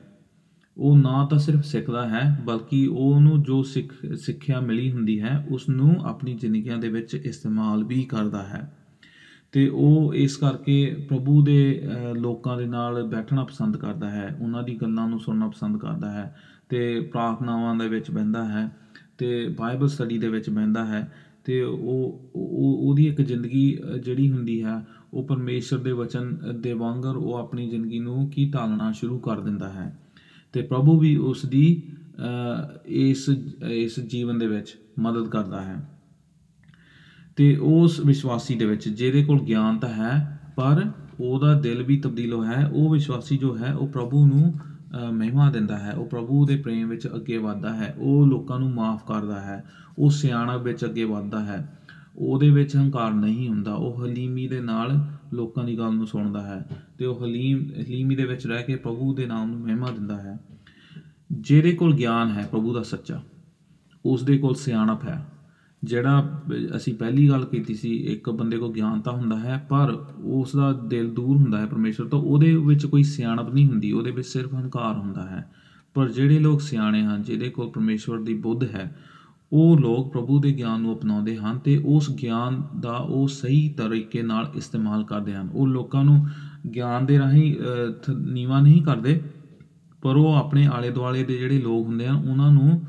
[0.77, 5.69] ਉਹ ਨਾ ਤਾਂ ਸਿਰਫ ਸਿੱਖਦਾ ਹੈ, ਬਲਕਿ ਉਹਨੂੰ ਜੋ ਸਿੱਖ, ਸਿੱਖਿਆ ਮਿਲੀ ਹੁੰਦੀ ਹੈ ਉਸ
[5.69, 8.77] ਨੂੰ ਆਪਣੀ ਜ਼ਿੰਦਗੀਆਂ ਦੇ ਵਿੱਚ ਇਸਤੇਮਾਲ ਵੀ ਕਰਦਾ ਹੈ।
[9.53, 14.63] ਤੇ ਉਹ ਇਸ ਕਰਕੇ ਪ੍ਰਭੂ ਦੇ ਅ, ਲੋਕਾਂ ਦੇ ਨਾਲ ਬੈਠਣਾ ਪਸੰਦ ਕਰਦਾ ਹੈ ਉਹਨਾਂ
[14.63, 16.37] ਦੀ ਗੱਲਾਂ ਨੂੰ ਸੁਣਨਾ ਪਸੰਦ ਕਰਦਾ ਹੈ
[16.69, 18.71] ਤੇ ਪ੍ਰਾਰਥਨਾਵਾਂ ਦੇ ਵਿੱਚ ਬਹਿੰਦਾ ਹੈ
[19.19, 21.13] ਤੇ ਬਾਈਬਲ ਸਟੱਡੀ ਦੇ ਵਿੱਚ ਬਹਿੰਦਾ ਹੈ
[21.45, 24.83] ਤੇ ਉਹ ਉਹ ਉਹਦੀ ਇੱਕ ਜ਼ਿੰਦਗੀ ਅ, ਜਿਹੜੀ ਹੁੰਦੀ ਹੈ
[25.15, 29.69] ਉਹ ਪਰਮੇਸ਼ਰ ਦੇ ਵਚਨ ਦੇ ਵਾਂਗਰ ਉਹ ਆਪਣੀ ਜ਼ਿੰਦਗੀ ਨੂੰ ਕੀ ਢਾਲਣਾ ਸ਼ੁਰੂ ਕਰ ਦਿੰਦਾ
[29.69, 29.99] ਹੈ
[30.53, 31.83] ਤੇ ਪ੍ਰਭੂ ਵੀ ਉਸ ਦੀ
[32.19, 33.29] ਅ, ਇਸ
[33.71, 35.92] ਇਸ ਜੀਵਨ ਦੇ ਵਿੱਚ ਮਦਦ ਕਰਦਾ ਹੈ।
[37.43, 42.33] ਤੇ ਉਸ ਵਿਸ਼ਵਾਸੀ ਦੇ ਵਿੱਚ ਜਿਹਦੇ ਕੋਲ ਗਿਆਨ ਤਾਂ ਹੈ ਪਰ ਉਹਦਾ ਦਿਲ ਵੀ ਤਬਦੀਲ
[42.33, 46.47] ਹੋਇਆ ਹੈ। ਉਹ ਵਿਸ਼ਵਾਸੀ ਜੋ ਹੈ ਉਹ ਪ੍ਰਭੂ ਨੂੰ ਅ, ਮਹਿਮਾ ਦਿੰਦਾ ਹੈ। ਉਹ ਪ੍ਰਭੂ
[46.47, 49.65] ਦੇ ਪ੍ਰੇਮ ਵਿੱਚ ਅੱਗੇ ਵੱਧਦਾ ਹੈ। ਉਹ ਲੋਕਾਂ ਨੂੰ ਮਾਫ ਕਰਦਾ ਹੈ।
[49.99, 51.79] ਉਹ ਸਿਆਣਪ ਵਿੱਚ ਅੱਗੇ ਵੱਧਦਾ ਹੈ।
[52.17, 56.69] ਉਹਦੇ ਵਿੱਚ ਹੰਕਾਰ ਨਹੀਂ ਹੁੰਦਾ। ਉਹ ਹਲੀਮੀ ਦੇ ਨਾਲ ਲੋਕਾਂ ਦੀ ਗੱਲ ਨੂੰ ਸੁਣਦਾ ਹੈ
[56.99, 60.41] ਤੇ ਉਹ ਹਲੀਮ ਹਲੀਮੀ ਦੇ ਵਿੱਚ ਰਹਿ ਕੇ ਪ੍ਰਭੂ ਦੇ ਨਾਮ ਨੂੰ ਮਹਿਮਾ ਦਿੰਦਾ ਹੈ।
[61.33, 63.23] ਜਿਹਦੇ ਕੋਲ ਗਿਆਨ ਹੈ ਪ੍ਰਭੂ ਦਾ ਸੱਚਾ।
[64.05, 65.32] ਉਸ ਦੇ ਕੋਲ ਸਿਆਣਪ ਹੈ।
[65.85, 70.07] ਜਿਹੜਾ ਬ- ਅਸੀਂ ਪਹਿਲੀ ਗੱਲ ਕੀਤੀ ਸੀ ਇੱਕ ਬੰਦੇ ਕੋਲ ਗਿਆਨ ਤਾਂ ਹੁੰਦਾ ਹੈ ਪਰ
[70.25, 74.11] ਉਸ ਦਾ ਦਿਲ ਦੂਰ ਹੁੰਦਾ ਹੈ ਪਰਮੇਸ਼ਰ ਤੋਂ ਉਹਦੇ ਵਿੱਚ ਕੋਈ ਸਿਆਣਪ ਨਹੀਂ ਹੁੰਦੀ ਉਹਦੇ
[74.11, 75.51] ਵਿੱਚ ਸਿਰਫ ਹੰਕਾਰ ਹੁੰਦਾ ਹੈ।
[75.95, 78.97] ਪਰ ਜਿਹੜੇ ਲੋਕ ਸਿਆਣੇ ਹਨ ਜਿਹਦੇ ਕੋਲ ਪਰਮੇਸ਼ਵਰ ਦੀ ਬੁੱਧ ਹੈ
[79.53, 84.23] ਉਹ ਲੋਕ ਪ੍ਰਭੂ ਦੇ ਗਿਆਨ ਨੂੰ ਅਪਣਾਉਂਦੇ ਹਨ ਤੇ ਉਸ ਗਿਆਨ ਦਾ ਉਹ ਸਹੀ ਤਰੀਕੇ
[84.23, 86.27] ਨਾਲ ਇਸਤੇਮਾਲ ਕਰਦੇ ਹਨ। ਉਹ ਲੋਕਾਂ ਨੂੰ
[86.75, 89.23] ਗਿਆਨ ਦੇ ਰਾਹੀਂ ਅ, ਥ- ਨੀਵਾਂ ਨਹੀਂ ਕਰਦੇ
[90.03, 92.83] ਪਰ ਉਹ ਆਪਣੇ ਆਲੇ ਦੁਆਲੇ ਦੇ ਜਿਹੜੇ ਲੋਕ ਹੁੰਦੇ ਹਨ ਉਹਨਾਂ ਨੂੰ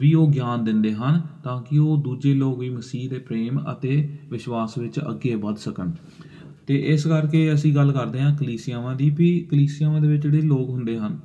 [0.00, 4.18] ਵੀ ਉਹ ਗਿਆਨ ਦਿੰਦੇ ਹਨ ਤਾਂ ਕਿ ਉਹ ਦੂਜੇ ਲੋਕ ਵੀ ਮਸੀਹ ਦੇ ਪ੍ਰੇਮ ਅਤੇ
[4.30, 5.90] ਵਿਸ਼ਵਾਸ ਵਿੱਚ ਅੱਗੇ ਵੱਧ ਸਕਣ।
[6.66, 10.70] ਤੇ ਇਸ ਕਰਕੇ ਅਸੀਂ ਗੱਲ ਕਰਦੇ ਹਾਂ ਕਲੀਸਿਆਵਾਂ ਦੀ ਵੀ ਕਲੀਸਿਆਵਾਂ ਦੇ ਵਿੱਚ ਜਿਹੜੇ ਲੋਕ
[10.70, 11.18] ਹੁੰਦੇ ਹਨ,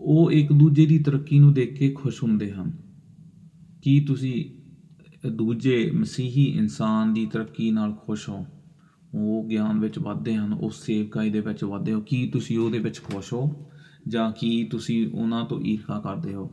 [0.00, 2.72] ਉਹ ਇੱਕ ਦੂਜੇ ਦੀ ਤਰੱਕੀ ਨੂੰ ਦੇਖ ਕੇ ਖੁਸ਼ ਹੁੰਦੇ ਹਨ।
[3.82, 4.34] ਕੀ ਤੁਸੀਂ
[5.30, 8.46] ਦੂਜੇ ਮਸੀਹੀ ਇਨਸਾਨ ਦੀ ਤਰੱਕੀ ਨਾਲ ਖੁਸ਼ ਹੋ?
[9.14, 13.00] ਉਹ ਗਿਆਨ ਵਿੱਚ ਵਧਦੇ ਹਨ, ਉਹ ਸੇਵਕਾਈ ਦੇ ਵਿੱਚ ਵਧਦੇ ਹੋ। ਕੀ ਤੁਸੀਂ ਉਹਦੇ ਵਿੱਚ
[13.02, 13.70] ਖੁਸ਼ ਹੋ?
[14.08, 16.50] ਜਾਂ ਕੀ ਤੁਸੀਂ ਉਹਨਾਂ ਤੋਂ ਈਰਖਾ ਕਰਦੇ ਹੋ?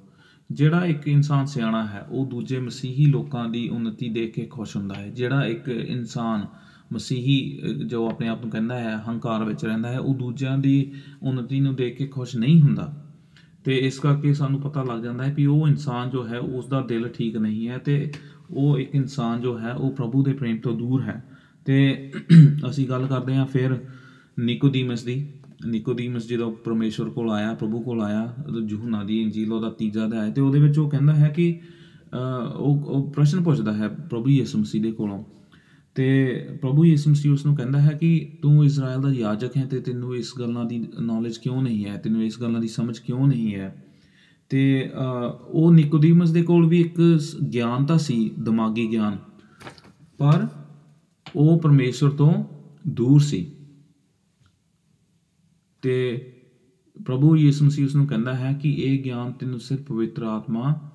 [0.51, 4.95] ਜਿਹੜਾ ਇੱਕ ਇਨਸਾਨ ਸਿਆਣਾ ਹੈ, ਉਹ ਦੂਜੇ ਮਸੀਹੀ ਲੋਕਾਂ ਦੀ ਉન્નਤੀ ਦੇਖ ਕੇ ਖੁਸ਼ ਹੁੰਦਾ
[4.95, 6.47] ਹੈ। ਜਿਹੜਾ ਇੱਕ ਇਨਸਾਨ
[6.93, 10.91] ਮਸੀਹੀ ਜੋ ਆਪਣੇ ਆਪ ਨੂੰ ਕਹਿੰਦਾ ਹੈ, ਹੰਕਾਰ ਵਿੱਚ ਰਹਿੰਦਾ ਹੈ, ਉਹ ਦੂਜਿਆਂ ਦੀ
[11.23, 13.05] ਉન્નਤੀ ਨੂੰ ਦੇਖ ਕੇ ਖੁਸ਼ ਨਹੀਂ ਹੁੰਦਾ।
[13.63, 16.81] ਤੇ ਇਸ ਕਰਕੇ ਸਾਨੂੰ ਪਤਾ ਲੱਗ ਜਾਂਦਾ ਹੈ ਕਿ ਉਹ ਇਨਸਾਨ ਜੋ ਹੈ ਉਸ ਦਾ
[16.81, 18.11] ਦਿਲ ਠੀਕ ਨਹੀਂ ਹੈ ਤੇ
[18.51, 21.23] ਉਹ ਇੱਕ ਇਨਸਾਨ ਜੋ ਹੈ, ਉਹ ਪ੍ਰਭੂ ਦੇ ਪ੍ਰੇਮ ਤੋਂ ਦੂਰ ਹੈ।
[21.65, 22.11] ਤੇ
[22.69, 23.79] ਅਸੀਂ ਗੱਲ ਕਰਦੇ ਹਾਂ ਫਿਰ
[24.39, 25.27] ਨਿਕੋਦੀਮਸ ਦੀ।
[25.65, 28.33] ਨਿਕੋਦੀਮਸ ਜਦੋਂ ਪਰਮੇਸ਼ਵਰ ਕੋਲ ਆਇਆ ਪ੍ਰਭੂ ਕੋਲ ਆਇਆ
[28.67, 31.59] ਯੂਹੰਨਾ ਦੀ ਇੰਜੀਲ ਉਹਦਾ ਤੀਜਾ ਅਧਿਆਇ ਤੇ ਉਹਦੇ ਵਿੱਚ ਉਹ ਕਹਿੰਦਾ ਹੈ ਕਿ
[32.13, 35.23] ਅਹ, ਉਹ ਉਹ ਪ੍ਰਸ਼ਨ ਪੁੱਛਦਾ ਹੈ ਪ੍ਰਭੂ ਯਿਸੂ ਮਸੀਹ ਦੇ ਕੋਲੋਂ।
[35.95, 39.79] ਤੇ ਪ੍ਰਭੂ ਯਿਸੂ ਮਸੀਹ ਉਸ ਨੂੰ ਕਹਿੰਦਾ ਹੈ ਕਿ ਤੂੰ ਇਜ਼ਰਾਈਲ ਦਾ ਯਾਜਕ ਹੈ ਤੇ
[39.79, 41.97] ਤੈਨੂੰ ਇਸ ਗੱਲਾਂ ਦੀ ਨੌਲੇਜ ਕਿਉਂ ਨਹੀਂ ਹੈ?
[41.97, 43.85] ਤੈਨੂੰ ਇਸ ਗੱਲਾਂ ਦੀ ਸਮਝ ਕਿਉਂ ਨਹੀਂ ਹੈ?
[44.49, 49.17] ਤੇ ਅਹ, ਉਹ ਨਿਕੋਦੀਮਸ ਦੇ ਕੋਲ ਵੀ ਇੱਕ ਸ- ਗਿਆਨ ਤਾਂ ਸੀ ਦਿਮਾਗੀ ਗਿਆਨ
[50.17, 50.47] ਪਰ
[51.35, 52.43] ਉਹ ਪਰਮੇਸ਼ਵਰ ਤੋਂ
[52.87, 53.51] ਦੂਰ ਸੀ।
[55.81, 56.27] ਤੇ
[57.05, 60.91] ਪ੍ਰਭੂ ਯਿਸੂ ਮਸੀਹ ਉਸ ਨੂੰ ਕਹਿੰਦਾ ਹੈ ਕਿ ਇਹ ਗਿਆਨ ਤੈਨੂੰ ਸਿਰਫ ਪਵਿੱਤਰ ਆਤਮਾ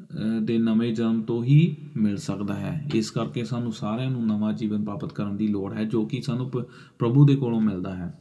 [0.00, 4.52] ਅਹ, ਦੇ ਨਵੇਂ ਜਨਮ ਤੋਂ ਹੀ ਮਿਲ ਸਕਦਾ ਹੈ। ਇਸ ਕਰਕੇ ਸਾਨੂੰ ਸਾਰਿਆਂ ਨੂੰ ਨਵਾਂ
[4.52, 6.64] ਜੀਵਨ ਪ੍ਰਾਪਤ ਕਰਨ ਦੀ ਲੋੜ ਹੈ ਜੋ ਕਿ ਸਾਨੂੰ ਪ-
[6.98, 8.18] ਪ੍ਰਭੂ ਦੇ ਕੋਲੋਂ ਮਿਲਦਾ ਹੈ।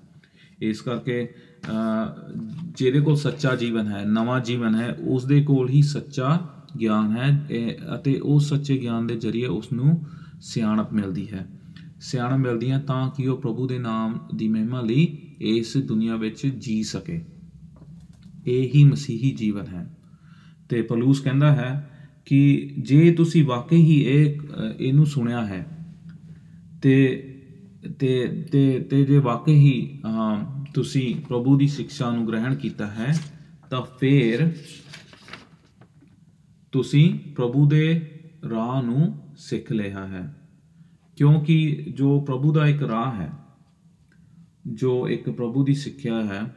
[0.61, 2.33] ਇਸ ਕਰਕੇ ਅਹ,
[2.77, 6.47] ਜਿਹਦੇ ਕੋਲ ਸੱਚਾ ਜੀਵਨ ਹੈ ਨਵਾਂ ਜੀਵਨ ਹੈ ਉਸ ਦੇ ਕੋਲ ਹੀ ਸੱਚਾ
[6.79, 10.05] ਗਿਆਨ ਹੈ ਇਹ- ਅਤੇ ਉਹ ਸੱਚੇ ਗਿਆਨ ਦੇ ਜ਼ਰੀਏ ਉਸ ਨੂੰ
[10.41, 11.58] ਸਿਆਣਪ ਮਿਲਦੀ ਹੈ।
[11.99, 16.47] ਸਿਆਣਪ ਮਿਲਦੀ ਹੈ ਤਾਂ ਕਿ ਉਹ ਪ੍ਰਭੂ ਦੇ ਨਾਮ ਦੀ ਮਹਿਮਾ ਲਈ ਇਸ ਦੁਨੀਆ ਵਿੱਚ
[16.47, 17.21] ਜੀ ਸਕੇ।
[18.47, 19.97] ਇਹ ਹੀ ਮਸੀਹੀ ਜੀਵਨ ਹੈ।
[20.69, 21.91] ਤੇ ਪਲੂਸ ਕਹਿੰਦਾ ਹੈ
[22.25, 25.77] ਕਿ ਜੇ ਤੁਸੀਂ ਵਾਕਈ ਹੀ ਇਹ ਅ, ਇਹਨੂੰ ਸੁਣਿਆ ਹੈ
[26.81, 27.25] ਤੇ
[27.99, 33.19] ਤੇ ਤੇ ਤੇ ਜੇ ਵਾਕਈ ਹੀ ਅਮ, ਤੁਸੀਂ ਪ੍ਰਭੂ ਦੀ ਸਿੱਖਿਆ ਨੂੰ ਗ੍ਰਹਿਣ ਕੀਤਾ ਹੈ
[33.69, 34.51] ਤਾਂ ਫਿਰ
[36.71, 38.01] ਤੁਸੀਂ ਪ੍ਰਭੂ ਦੇ
[38.49, 40.38] ਰਾਹ ਨੂੰ ਸਿੱਖ ਲਿਆ ਹੈ।
[41.19, 43.29] ਕਿਉਂਕਿ ਜੋ ਪ੍ਰਭੂ ਦਾ ਇੱਕ ਰਾਹ ਹੈ
[44.67, 46.55] ਜੋ ਇੱਕ ਪ੍ਰਭੂ ਦੀ ਸਿੱਖਿਆ ਹੈ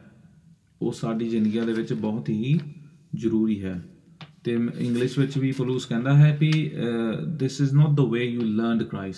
[0.81, 2.59] ਉਹ ਸਾਡੀ ਜ਼ਿੰਦਗੀਆਂ ਦੇ ਵਿੱਚ ਬਹੁਤ ਹੀ
[3.15, 3.85] ਜ਼ਰੂਰੀ ਹੈ।
[4.43, 6.71] ਤੇ ਇੰਗਲਿਸ਼ ਵਿੱਚ ਵੀ ਪਲੂਸ ਕਹਿੰਦਾ ਹੈ ਕਿ
[7.33, 9.17] this is not the way you learned Christ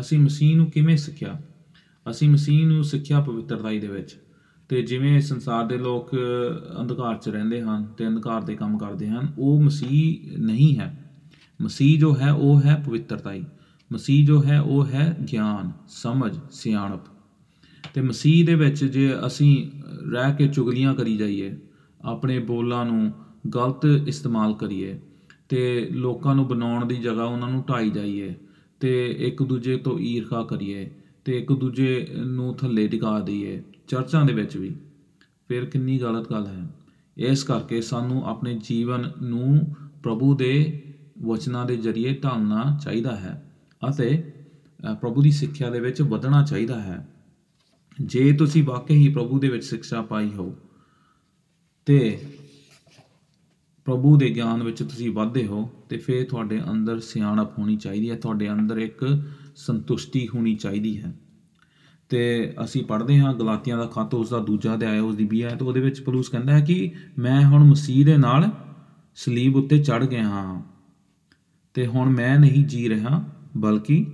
[0.00, 1.40] ਅਸੀਂ ਮਸੀਹ ਨੂੰ ਕਿਵੇਂ ਸਿੱਖਿਆ?
[2.10, 4.16] ਅਸੀਂ ਮਸੀਹ ਨੂੰ ਸਿੱਖਿਆ ਪਵਿੱਤਰਤਾਈ ਦੇ ਵਿੱਚ।
[4.68, 9.08] ਤੇ ਜਿਵੇਂ ਸੰਸਾਰ ਦੇ ਲੋਕ ਅ, ਅੰਧਕਾਰ 'ਚ ਰਹਿੰਦੇ ਹਨ ਤੇ ਅੰਧਕਾਰ ਦੇ ਕੰਮ ਕਰਦੇ
[9.08, 11.10] ਹਨ ਉਹ ਮਸੀਹ ਨਹੀਂ ਹੈ।
[11.60, 13.44] ਮਸੀਹ ਜੋ ਹੈ ਉਹ ਹੈ ਪਵਿੱਤਰਤਾਈ
[13.92, 17.00] ਮਸੀਹ ਜੋ ਹੈ, ਉਹ ਹੈ ਗਿਆਨ, ਸਮਝ, ਸਿਆਣਪ।
[17.94, 19.70] ਤੇ ਮਸੀਹ ਦੇ ਵਿੱਚ ਜੇ ਅਸੀਂ
[20.10, 21.56] ਰਹਿ ਕੇ ਚੁਗਲੀਆਂ ਕਰੀ ਜਾਈਏ,
[22.04, 23.12] ਆਪਣੇ ਬੋਲਾਂ ਨੂੰ
[23.54, 25.00] ਗਲਤ ਇਸਤੇਮਾਲ ਕਰੀਏ,
[25.48, 28.34] ਤੇ ਲੋਕਾਂ ਨੂੰ ਬਣਾਉਣ ਦੀ ਜਗ੍ਹਾ ਉਹਨਾਂ ਨੂੰ ਢਾਈ ਜਾਈਏ,
[28.80, 30.90] ਤੇ ਇੱਕ ਦੂਜੇ ਤੋਂ ਈਰਖਾ ਕਰੀਏ,
[31.24, 34.76] ਤੇ ਇੱਕ ਦੂਜੇ ਨੂੰ ਥੱਲੇ ਟਿਕਾ ਦਈਏ, ਚਰਚਾਂ ਦੇ ਵਿੱਚ ਵੀ,
[35.48, 36.68] ਫਿਰ ਕਿੰਨੀ ਗਲਤ ਗੱਲ ਹੈ।
[37.16, 40.82] ਇਸ ਕਰਕੇ ਸਾਨੂੰ ਆਪਣੇ ਜੀਵਨ ਨੂੰ ਪ੍ਰਭੂ ਦੇ
[41.22, 43.46] ਵਚਨਾਂ ਦੇ ਜ਼ਰੀਏ ਢਾਲਣਾ ਚਾਹੀਦਾ ਹੈ।
[43.88, 44.32] ਅਤੇ
[44.92, 47.08] ਅ, ਪ੍ਰਭੂ ਦੀ ਸਿੱਖਿਆ ਦੇ ਵਿੱਚ ਵਧਣਾ ਚਾਹੀਦਾ ਹੈ।
[48.00, 50.56] ਜੇ ਤੁਸੀਂ ਵਾਕਈ ਹੀ ਪ੍ਰਭੂ ਦੇ ਵਿੱਚ ਸਿੱਖਿਆ ਪਾਈ ਹੋ
[51.86, 52.22] ਤੇ
[53.84, 58.16] ਪ੍ਰਭੂ ਦੇ ਗਿਆਨ ਵਿੱਚ ਤੁਸੀਂ ਵਧਦੇ ਹੋ ਤੇ ਫਿਰ ਤੁਹਾਡੇ ਅੰਦਰ ਸਿਆਣਪ ਹੋਣੀ ਚਾਹੀਦੀ ਹੈ
[58.16, 59.22] ਤੁਹਾਡੇ ਅੰਦਰ ਇੱਕ
[59.56, 61.14] ਸੰਤੁਸ਼ਟੀ ਹੋਣੀ ਚਾਹੀਦੀ ਹੈ।
[62.08, 65.54] ਤੇ ਅਸੀਂ ਪੜ੍ਹਦੇ ਹਾਂ ਗਲਾਤੀਆਂ ਦਾ ਖੱਤ ਉਸ ਦਾ ਦੂਜਾ ਅਧਿਆਇ ਉਸ ਦੀ 20 ਹੈ
[65.56, 68.50] ਤੇ ਉਹਦੇ ਵਿੱਚ ਪਲੂਸ ਕਹਿੰਦਾ ਹੈ ਕਿ ਮੈਂ ਹੁਣ ਮਸੀਹ ਦੇ ਨਾਲ
[69.14, 70.62] ਸਲੀਬ ਉੱਤੇ ਚੜ ਗਿਆ ਹਾਂ
[71.74, 73.24] ਤੇ ਹੁਣ ਮੈਂ ਨਹੀਂ ਜੀ ਰਿਹਾ
[73.56, 74.06] ਬਲਕਿ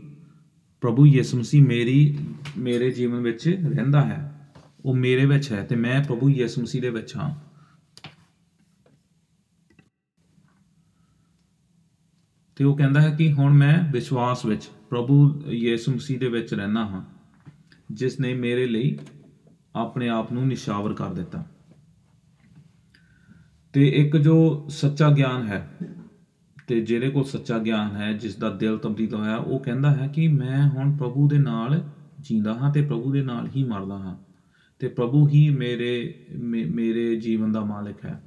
[0.80, 2.18] ਪ੍ਰਭੂ ਯਿਸੂ ਮਸੀਹ ਮੇਰੀ,
[2.58, 4.32] ਮੇਰੇ ਜੀਵਨ ਵਿੱਚ ਰਹਿੰਦਾ ਹੈ।
[4.84, 7.34] ਉਹ ਮੇਰੇ ਵਿੱਚ ਹੈ ਤੇ ਮੈਂ ਪ੍ਰਭੂ ਯਿਸੂ ਮਸੀਹ ਦੇ ਵਿੱਚ ਹਾਂ।
[12.56, 16.86] ਤੇ ਉਹ ਕਹਿੰਦਾ ਹੈ ਕਿ ਹੁਣ ਮੈਂ ਵਿਸ਼ਵਾਸ ਵਿੱਚ ਪ੍ਰਭੂ ਯਿਸੂ ਮਸੀਹ ਦੇ ਵਿੱਚ ਰਹਿਣਾ
[16.86, 17.04] ਹਾਂ,
[17.92, 18.98] ਜਿਸ ਨੇ ਮੇਰੇ ਲਈ
[19.74, 21.46] ਆਪਣੇ ਆਪ ਨੂੰ ਨਿਸ਼ਾਵਰ ਕਰ ਦਿੱਤਾ।
[23.72, 25.76] ਤੇ ਇੱਕ ਜੋ ਸੱਚਾ ਗਿਆਨ ਹੈ
[26.66, 30.28] ਤੇ ਜਿਹਦੇ ਕੋਲ ਸੱਚਾ ਗਿਆਨ ਹੈ ਜਿਸ ਦਾ ਦਿਲ ਤਬਦੀਲ ਹੋਇਆ, ਉਹ ਕਹਿੰਦਾ ਹੈ ਕਿ
[30.28, 31.88] ਮੈਂ ਹੁਣ ਪ੍ਰਭੂ ਦੇ ਨਾਲ
[32.20, 34.16] ਜੀਂਦਾ ਹਾਂ ਤੇ ਪ੍ਰਭੂ ਦੇ ਨਾਲ ਹੀ ਮਰਦਾ ਹਾਂ।
[34.78, 38.22] ਤੇ ਪ੍ਰਭੂ ਹੀ ਮੇਰੇ, ਮੇ- ਮੇਰੇ ਜੀਵਨ ਦਾ ਮਾਲਕ ਹੈ।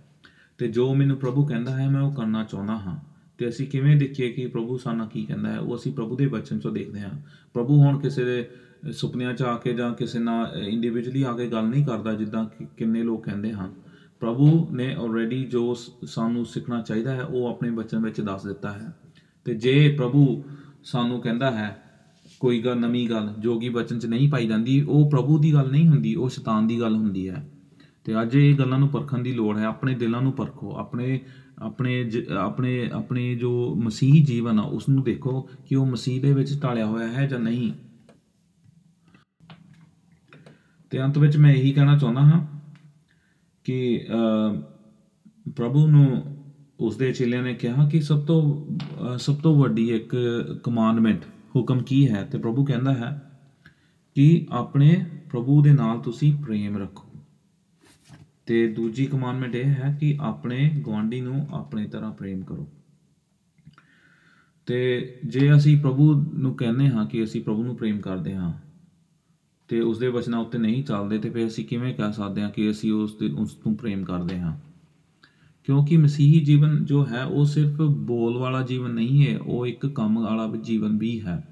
[0.58, 2.98] ਤੇ ਜੋ ਮੈਨੂੰ ਪ੍ਰਭੂ ਕਹਿੰਦਾ ਹੈ, ਮੈਂ ਉਹ ਕਰਨਾ ਚਾਹੁੰਦਾ ਹਾਂ।
[3.38, 6.60] ਤੇ ਅਸੀਂ ਕਿਵੇਂ ਦੇਖੀਏ ਕਿ ਪ੍ਰਭੂ ਸਾਨੂੰ ਕੀ ਕਹਿੰਦਾ ਹੈ, ਉਹ ਅਸੀਂ ਪ੍ਰਭੂ ਦੇ ਬਚਨ
[6.60, 7.10] ਚੋਂ ਦੇਖਦੇ ਹਾਂ।
[7.54, 8.50] ਪ੍ਰਭੂ ਹੁਣ ਕਿਸੇ ਦੇ
[8.92, 12.68] ਸੁਪਨਿਆਂ 'ਚ ਆ ਕੇ ਜਾਂ ਕਿਸੇ ਨਾਲ ਇੰਡੀਵਿਜੂਅਲੀ ਆ ਕੇ ਗੱਲ ਨਹੀਂ ਕਰਦਾ, ਜਿੱਦਾਂ ਕਿ
[12.78, 13.74] ਕਿੰਨੇ ਲੋਕ ਕਹਿੰਦੇ ਹਨ।
[14.20, 18.72] ਪ੍ਰਭੂ ਨੇ ਆਲਰੇਡੀ ਜੋ ਸ- ਸਾਨੂੰ ਸਿੱਖਣਾ ਚਾਹੀਦਾ ਹੈ, ਉਹ ਆਪਣੇ ਬਚਨ ਵਿੱਚ ਦੱਸ ਦਿੱਤਾ
[18.72, 18.94] ਹੈ।
[19.46, 20.44] ਤੇ ਜੇ ਪ੍ਰਭੂ
[20.84, 21.84] ਸਾਨੂੰ ਕਹਿੰਦਾ ਹੈ,
[22.40, 25.72] ਕੋਈ ਗੱਲ ਨਵੀਂ ਗੱਲ ਜੋ ਕਿ ਬਚਨ 'ਚ ਨਹੀਂ ਪਾਈ ਜਾਂਦੀ, ਉਹ ਪ੍ਰਭੂ ਦੀ ਗੱਲ
[25.72, 27.50] ਨਹੀਂ ਹੁੰਦੀ, ਉਹ ਸ਼ੈਤਾਨ ਦੀ ਗੱਲ ਹੁੰਦੀ ਹੈ।
[28.04, 31.20] ਤੇ ਅੱਜ ਇਹ ਗੱਲਾਂ ਨੂੰ ਪਰਖਣ ਦੀ ਲੋੜ ਹੈ, ਆਪਣੇ ਦਿਲਾਂ ਨੂੰ ਪਰਖੋ, ਆਪਣੇ
[31.60, 36.34] ਆਪਣੇ ਜ- ਆਪਣੇ ਆਪਣੇ ਜੋ ਮਸੀਹੀ ਜੀਵਨ ਆ, ਉਸ ਨੂੰ ਦੇਖੋ ਕਿ ਉਹ ਮਸੀਹ ਦੇ
[36.34, 37.74] ਵਿੱਚ ਢਾਲਿਆ ਹੋਇਆ ਹੈ ਜਾਂ ਨਹੀਂ।
[40.90, 42.59] ਤੇ ਅੰਤ ਵਿੱਚ ਮੈਂ ਇਹੀ ਕਹਿਣਾ ਚਾਹੁੰਦਾ ਹਾਂ
[43.64, 44.62] ਕਿ ਅਹ,
[45.56, 46.24] ਪ੍ਰਭੂ ਨੂੰ
[46.80, 50.16] ਉਸ ਦੇ ਚੇਲਿਆਂ ਨੇ ਕਿਹਾ ਕਿ ਸਭ ਤੋਂ ਅਹ, ਸਭ ਤੋਂ ਵੱਡੀ ਇੱਕ
[50.64, 52.24] ਕਮਾਂਡਮੈਂਟ ਹੁਕਮ ਕੀ ਹੈ?
[52.24, 53.32] ਤੇ ਪ੍ਰਭੂ ਕਹਿੰਦਾ ਹੈ
[54.16, 57.10] ਕਿ ਆਪਣੇ ਪ੍ਰਭੂ ਦੇ ਨਾਲ ਤੁਸੀਂ ਪ੍ਰੇਮ ਰੱਖੋ।
[58.46, 62.68] ਤੇ ਦੂਜੀ ਕਮਾਂਡਮੈਂਟ ਇਹ ਹੈ ਕਿ ਆਪਣੇ ਗੁਆਂਢੀ ਨੂੰ ਆਪਣੇ ਤਰ੍ਹਾਂ ਪ੍ਰੇਮ ਕਰੋ।
[64.66, 68.69] ਤੇ ਜੇ ਅਸੀਂ ਪ੍ਰਭੂ ਨੂੰ ਕਹਿੰਦੇ ਹਾਂ ਕਿ ਅਸੀਂ ਪ੍ਰਭੂ ਨੂੰ ਪ੍ਰੇਮ ਕਰਦੇ ਹਾਂ
[69.70, 72.72] ਤੇ ਉਸ ਦੇ ਵਚਨਾਂ ਉੱਤੇ ਨਹੀਂ ਚੱਲਦੇ, ਤੇ ਫਿਰ ਅਸੀਂ ਕਿਵੇਂ ਕਹਿ ਸਕਦੇ ਹਾਂ ਕਿ
[72.72, 74.58] ਅਸੀਂ ਉਸ ਦੇ ਉਸ ਨੂੰ ਪ੍ਰੇਮ ਕਰਦੇ ਹਾਂ?
[75.64, 80.20] ਕਿਉਂਕਿ ਮਸੀਹੀ ਜੀਵਨ ਜੋ ਹੈ, ਉਹ ਸਿਰਫ ਬੋਲ ਵਾਲਾ ਜੀਵਨ ਨਹੀਂ ਹੈ, ਉਹ ਇੱਕ ਕੰਮ
[80.20, 81.48] ਵਾਲਾ ਵੀ ਜੀਵਨ ਵੀ ਹੈ।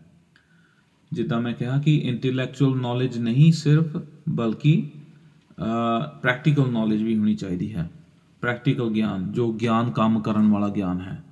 [1.13, 3.97] ਜਿੱਦਾਂ ਮੈਂ ਕਿਹਾ ਕਿ ਇੰਟੈਲੈਕਚੁਅਲ ਨੌਲੇਜ ਨਹੀਂ ਸਿਰਫ,
[4.29, 4.87] ਬਲਕਿ
[6.21, 7.91] ਪ੍ਰੈਕਟੀਕਲ ਨੌਲੇਜ ਵੀ ਹੋਣੀ ਚਾਹੀਦੀ ਹੈ।
[8.41, 11.23] ਪ੍ਰੈਕਟੀਕਲ ਗਿਆਨ, ਜੋ ਗਿਆਨ ਕੰਮ ਕਰਨ ਵਾਲਾ ਗਿਆਨ ਹੈ।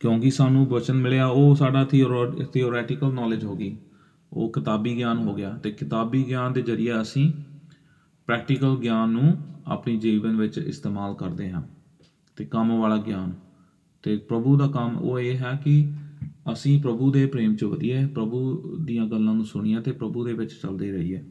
[0.00, 3.76] ਕਿਉਂਕਿ ਸਾਨੂੰ ਵਚਨ ਮਿਲਿਆ, ਉਹ ਸਾਡਾ ਥਿਓਰੈਟੀਕਲ ਨੌਲੇਜ ਹੋ ਗਈ।
[4.32, 7.32] ਉਹ ਕਿਤਾਬੀ ਗਿਆਨ ਹੋ ਗਿਆ ਤੇ ਕਿਤਾਬੀ ਗਿਆਨ ਦੇ ਜ਼ਰੀਏ ਅਸੀਂ
[8.26, 11.62] ਪ੍ਰੈਕਟੀਕਲ ਗਿਆਨ ਨੂੰ ਆਪਣੀ ਜੀਵਨ ਵਿੱਚ ਇਸਤੇਮਾਲ ਕਰਦੇ ਹਾਂ
[12.36, 13.32] ਤੇ ਕੰਮ ਵਾਲਾ ਗਿਆਨ।
[14.02, 15.92] ਤੇ ਪ੍ਰਭੂ ਦਾ ਕੰਮ ਉਹ ਇਹ ਹੈ ਕਿ
[16.52, 20.52] ਅਸੀਂ ਪ੍ਰਭੂ ਦੇ ਪ੍ਰੇਮ 'ਚ ਵਧੀਏ, ਪ੍ਰਭੂ ਦੀਆਂ ਗੱਲਾਂ ਨੂੰ ਸੁਣੀਏ ਤੇ ਪ੍ਰਭੂ ਦੇ ਵਿੱਚ
[20.52, 21.24] ਚੱਲਦੇ ਰਹੀਏ।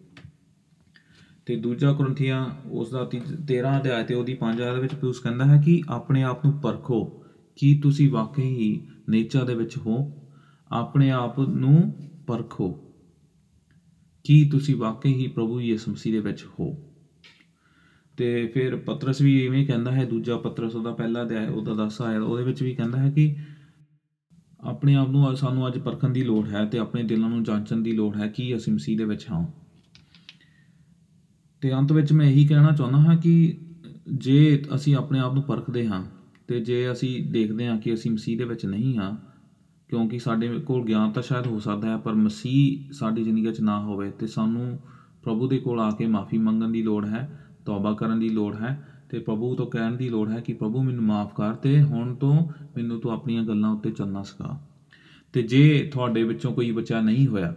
[1.46, 3.10] ਤੇ ਦੂਜਾ ਕੁਰੰਥੀਆਂ ਉਸ ਦਾ
[3.48, 6.54] 13 ਅਧਿਆਇ ਤੇ ਉਹਦੀ 5 ਅਧਿਆਇ ਦੇ ਵਿੱਚ ਪੌਲੁਸ ਕਹਿੰਦਾ ਹੈ ਕਿ ਆਪਣੇ ਆਪ ਨੂੰ
[6.60, 7.24] ਪਰਖੋ
[7.56, 10.14] ਕੀ ਤੁਸੀਂ ਵਾਕਈ ਹੀ ਨੇਚਰ ਦੇ ਵਿੱਚ ਹੋ।
[10.72, 11.94] ਆਪਣੇ ਆਪ ਨੂੰ
[12.28, 12.89] ਪਰਖੋ।
[14.30, 16.78] ਕੀ ਤੁਸੀਂ ਵਾਕਈ ਹੀ ਪ੍ਰਭੂ ਯਿਸੂ ਮਸੀਹ ਦੇ ਵਿੱਚ ਹੋ?
[18.18, 22.22] ਤੇ ਫਿਰ ਪਤਰਸ ਵੀ ਇਵੇਂ ਕਹਿੰਦਾ ਹੈ, ਦੂਜਾ ਪਤਰਸ ਉਹਦਾ ਪਹਿਲਾ ਅਧਿਆਇ, ਉਹਦਾ 10 ਆਇਆ
[22.22, 23.36] ਉਹਦੇ ਵਿੱਚ ਵੀ ਕਹਿੰਦਾ ਹੈ ਕਿ
[24.60, 27.92] ਆਪਣੇ ਆਪ ਨੂੰ ਸਾਨੂੰ ਅੱਜ ਪਰਖਣ ਦੀ ਲੋੜ ਹੈ ਤੇ ਆਪਣੇ ਦਿਲਾਂ ਨੂੰ ਜਾਂਚਣ ਦੀ
[27.92, 29.48] ਲੋੜ ਹੈ ਕਿ ਅਸੀਂ ਮਸੀਹ ਦੇ ਵਿੱਚ ਹਾਂ।
[31.62, 33.58] ਤੇ ਅੰਤ ਵਿੱਚ ਮੈਂ ਇਹੀ ਕਹਿਣਾ ਚਾਹੁੰਦਾ ਹਾਂ ਕਿ
[34.14, 36.06] ਜੇ ਅਸੀਂ ਆਪਣੇ ਆਪ ਨੂੰ ਪਰਖਦੇ ਹਾਂ
[36.48, 39.29] ਤੇ ਜੇ ਅਸੀਂ ਦੇਖਦੇ ਹਾਂ ਕਿ ਅਸੀਂ ਮਸੀਹ ਦੇ ਵਿੱਚ ਨਹੀਂ ਹਾਂ
[39.90, 43.80] ਕਿਉਂਕਿ ਸਾਡੇ ਕੋਲ ਗਿਆਨ ਤਾਂ ਸ਼ਾਇਦ ਹੋ ਸਕਦਾ ਹੈ, ਪਰ ਮਸੀਹ ਸਾਡੀ ਜ਼ਿੰਦਗੀ ਵਿੱਚ ਨਾ
[43.80, 44.80] ਹੋਵੇ ਤੇ ਸਾਨੂੰ
[45.24, 48.88] ਪ੍ਰਭੂ ਦੇ ਕੋਲ ਆ ਕੇ ਮਾਫੀ ਮੰਗਣ ਦੀ ਲੋੜ ਹੈ, ਤੌਬਾ ਕਰਨ ਦੀ ਲੋੜ ਹੈ
[49.10, 52.48] ਤੇ ਪ੍ਰਭੂ ਤੋਂ ਕਹਿਣ ਦੀ ਲੋੜ ਹੈ ਕਿ ਪ੍ਰਭੂ ਮੈਨੂੰ ਮਾਫ ਕਰ ਤੇ ਹੁਣ ਤੋਂ
[52.78, 54.62] ਮੈਨੂੰ ਤੂੰ ਆਪਣੀਆਂ ਗੱਲਾਂ ਉੱਤੇ ਚੱਲਣਾ ਸਿਖਾ।
[55.34, 57.56] ਤੇ ਜੇ ਤੁਹਾਡੇ ਵਿੱਚੋਂ ਕੋਈ ਬੱਚਾ ਨਹੀਂ ਹੋਇਆ,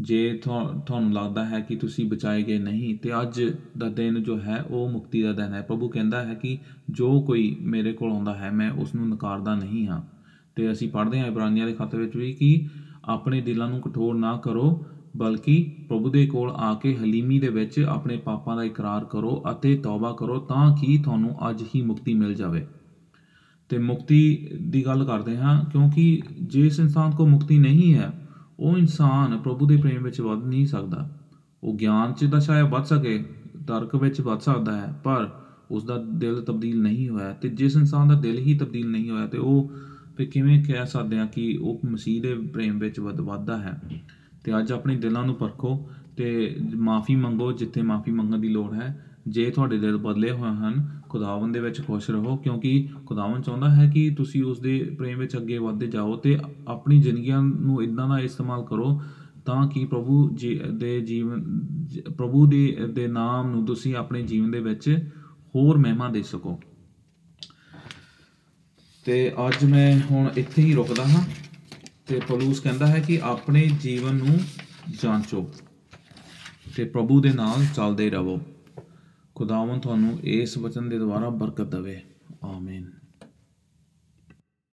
[0.00, 3.42] ਜੇ ਤੁਹਾ- ਤੁਹਾਨੂੰ ਲੱਗਦਾ ਹੈ ਕਿ ਤੁਸੀਂ ਬਚਾਏ ਗਏ ਨਹੀਂ, ਤੇ ਅੱਜ
[3.78, 6.58] ਦਾ ਦਿਨ ਜੋ ਹੈ ਉਹ ਮੁਕਤੀ ਦਾ ਦਿਨ ਹੈ। ਪ੍ਰਭੂ ਕਹਿੰਦਾ ਹੈ ਕਿ
[6.90, 10.17] ਜੋ ਕੋਈ ਮੇਰੇ ਕੋਲ ਆਉਂਦਾ ਹੈ, ਮੈਂ ਉਸ ਨੂੰ ਨਕਾਰਦਾ ਨਹੀਂ ਹਾਂ।
[10.58, 12.66] ਤੇ ਅਸੀਂ ਪੜ੍ਹਦੇ ਹਾਂ ਇਬਰਾਨੀਆਂ ਦੇ ਖਾਤੇ ਵਿੱਚ ਵੀ ਕਿ
[13.04, 14.84] ਆਪਣੇ ਦਿਲਾਂ ਨੂੰ ਕਠੋਰ ਨਾ ਕਰੋ,
[15.16, 19.76] ਬਲਕਿ ਪ੍ਰਭੂ ਦੇ ਕੋਲ ਆ ਕੇ ਹਲੀਮੀ ਦੇ ਵਿੱਚ ਆਪਣੇ ਪਾਪਾਂ ਦਾ ਇਕਰਾਰ ਕਰੋ ਅਤੇ
[19.76, 22.66] ਤੌਬਾ ਕਰੋ ਤਾਂ ਕਿ ਤੁਹਾਨੂੰ ਅੱਜ ਹੀ ਮੁਕਤੀ ਮਿਲ ਜਾਵੇ।
[23.68, 28.28] ਤੇ ਮੁਕਤੀ ਦੀ ਗੱਲ ਕਰਦੇ ਹਾਂ, ਕਿਉਂਕਿ ਜਿਸ ਇਨਸਾਨ ਕੋ ਮੁਕਤੀ ਨਹੀਂ ਹੈ,
[28.60, 31.10] ਉਹ ਇਨਸਾਨ ਪ੍ਰਭੂ ਦੇ ਪ੍ਰੇਮ ਵਿੱਚ ਵੱਧ ਨਹੀਂ ਸਕਦਾ।
[31.64, 33.24] ਉਹ ਗਿਆਨ 'ਚ ਤਾਂ ਸ਼ਾਇਦ ਵੱਧ ਸਕੇ,
[33.66, 35.28] ਤਰਕ ਵਿੱਚ ਵੱਧ ਸਕਦਾ ਹੈ, ਪਰ
[35.70, 39.26] ਉਸ ਦਾ ਦਿਲ ਤਬਦੀਲ ਨਹੀਂ ਹੋਇਆ ਤੇ ਜਿਸ ਇਨਸਾਨ ਦਾ ਦਿਲ ਹੀ ਤਬਦੀਲ ਨਹੀਂ ਹੋਇਆ
[39.26, 39.70] ਤੇ ਉਹ
[40.18, 43.82] ਤੇ ਕਿਵੇਂ ਕਹਿ ਸਕਦੇ ਹਾਂ ਕਿ ਉਹ ਮਸੀਹ ਦੇ ਪ੍ਰੇਮ ਵਿੱਚ ਵੱਧ ਵੱਧਦਾ ਹੈ।
[44.44, 49.04] ਤੇ ਅੱਜ ਆਪਣੇ ਦਿਲਾਂ ਨੂੰ ਪਰਖੋ ਤੇ ਮਾਫੀ ਮੰਗੋ ਜਿੱਥੇ ਮਾਫੀ ਮੰਗਣ ਦੀ ਲੋੜ ਹੈ।
[49.28, 53.90] ਜੇ ਤੁਹਾਡੇ ਦਿਲ ਬਦਲੇ ਹੋਏ ਹਨ, ਖੁਦਾਵੰਦ ਦੇ ਵਿੱਚ ਖੁਸ਼ ਰਹੋ, ਕਿਉਂਕਿ ਖੁਦਾਵੰਦ ਚਾਹੁੰਦਾ ਹੈ
[53.94, 58.18] ਕਿ ਤੁਸੀਂ ਉਸ ਦੇ ਪ੍ਰੇਮ ਵਿੱਚ ਅੱਗੇ ਵਧਦੇ ਜਾਓ ਤੇ ਆਪਣੀ ਜ਼ਿੰਦਗੀਆਂ ਨੂੰ ਇਦਾਂ ਦਾ
[58.18, 59.02] ਇਸਤੇਮਾਲ ਕਰੋ
[59.46, 64.50] ਤਾਂ ਕਿ ਪ੍ਰਭੂ ਜੀ ਦੇ ਜੀਵਨ ਜ- ਪ੍ਰਭੂ ਦੇ ਦੇ ਨਾਮ ਨੂੰ ਤੁਸੀਂ ਆਪਣੇ ਜੀਵਨ
[64.50, 65.08] ਦੇ ਵਿੱਚ
[65.56, 66.60] ਹੋਰ ਮਹਿਮਾ ਦੇ ਸਕੋ।
[69.04, 71.24] ਤੇ ਅੱਜ ਮੈਂ ਹੁਣ ਇੱਥੇ ਹੀ ਰੁਕਦਾ ਹਾਂ
[72.06, 74.40] ਤੇ ਪੌਲੁਸ ਕਹਿੰਦਾ ਹੈ ਕਿ ਆਪਣੇ ਜੀਵਨ ਨੂੰ
[75.02, 75.50] ਜਾਂਚੋ
[76.76, 78.40] ਤੇ ਪ੍ਰਭੂ ਦੇ ਨਾਲ ਚੱਲਦੇ ਰਹੋ।
[79.34, 82.02] ਖੁਦਾਵੰ ਤੁਹਾਨੂੰ ਇਸ ਵਚਨ ਦੇ ਦੁਆਰਾ ਬਰਕਤ ਦੇਵੇ।
[82.44, 82.97] ਆਮੀਨ।